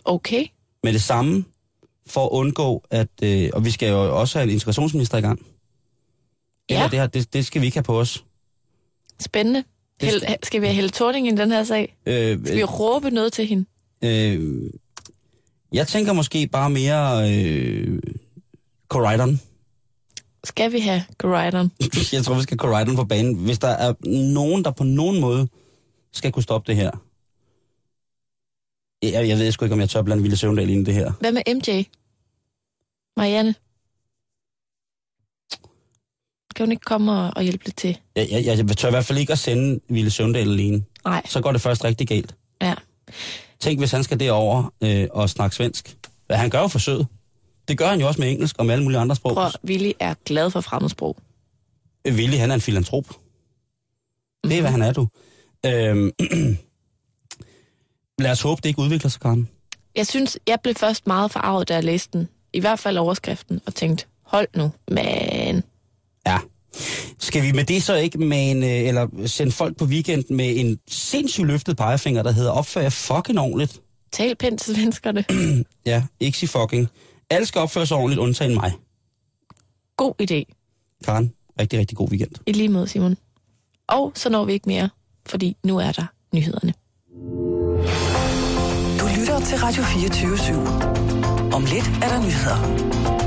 [0.06, 0.46] Okay.
[0.84, 1.46] med det samme,
[2.08, 3.08] for at undgå, at...
[3.24, 5.40] Øh, og vi skal jo også have en integrationsminister i gang.
[5.40, 5.46] Det,
[6.70, 6.80] Ja.
[6.82, 8.24] her, det, her, det, det skal vi ikke have på os.
[9.20, 9.64] Spændende.
[10.01, 11.97] Hel, skal vi have Helle Thorning i den her sag?
[12.05, 13.66] Øh, Skal vi råbe noget til hende?
[14.03, 14.72] øh,
[15.74, 17.32] jeg tænker måske bare mere...
[17.34, 17.99] Øh,
[18.89, 19.39] Corridon.
[20.43, 21.72] Skal vi have Corridon?
[22.14, 23.36] Jeg tror, vi skal Corridon på banen.
[23.36, 23.93] Hvis der er
[24.34, 25.47] nogen, der på nogen måde
[26.14, 26.91] skal kunne stoppe det her.
[29.03, 31.11] Jeg, jeg ved sgu ikke, om jeg tør blande Ville Søvndal ind i det her.
[31.20, 31.84] Hvad med MJ?
[33.18, 33.55] Marianne?
[36.56, 37.97] Kan hun ikke komme og, og hjælpe lidt til?
[38.16, 40.84] Jeg, jeg, jeg tør i hvert fald ikke at sende Ville Søvndal alene.
[41.06, 41.22] Nej.
[41.26, 42.36] Så går det først rigtig galt.
[42.62, 42.74] Ja.
[43.60, 45.97] Tænk, hvis han skal derover øh, og snakke svensk.
[46.28, 47.08] Hvad han gør jo forsøget.
[47.68, 49.34] Det gør han jo også med engelsk og med alle mulige andre sprog.
[49.34, 51.18] Prøv, Willy er glad for fremmedsprog.
[52.06, 53.06] Øh, Willy, han er en filantrop.
[54.43, 55.08] Det er, hvad han er, du.
[55.66, 56.12] Øhm,
[58.24, 59.49] lad os håbe, det ikke udvikler sig, Karen.
[59.95, 62.30] Jeg synes, jeg blev først meget forarvet, da jeg læste den.
[62.54, 64.72] I hvert fald overskriften, og tænkte, hold nu.
[64.88, 65.64] Men
[66.28, 66.38] Ja.
[67.20, 70.58] Skal vi med det så ikke med en, øh, eller sende folk på weekend med
[70.58, 73.82] en sindssygt løftet pegefinger, der hedder opfør jer fucking ordentligt?
[74.14, 75.26] tal pænt til svenskerne.
[75.86, 76.88] Ja, ikke sig fucking.
[77.30, 78.72] Alle skal opføre sig ordentligt, undtagen mig.
[79.98, 80.54] God idé.
[81.06, 82.32] Karen, rigtig, rigtig god weekend.
[82.46, 83.18] I lige måde, Simon.
[83.88, 84.90] Og så når vi ikke mere,
[85.26, 86.74] fordi nu er der nyhederne.
[89.00, 91.56] Du lytter til Radio 24 /7.
[91.56, 93.23] Om lidt er der nyheder.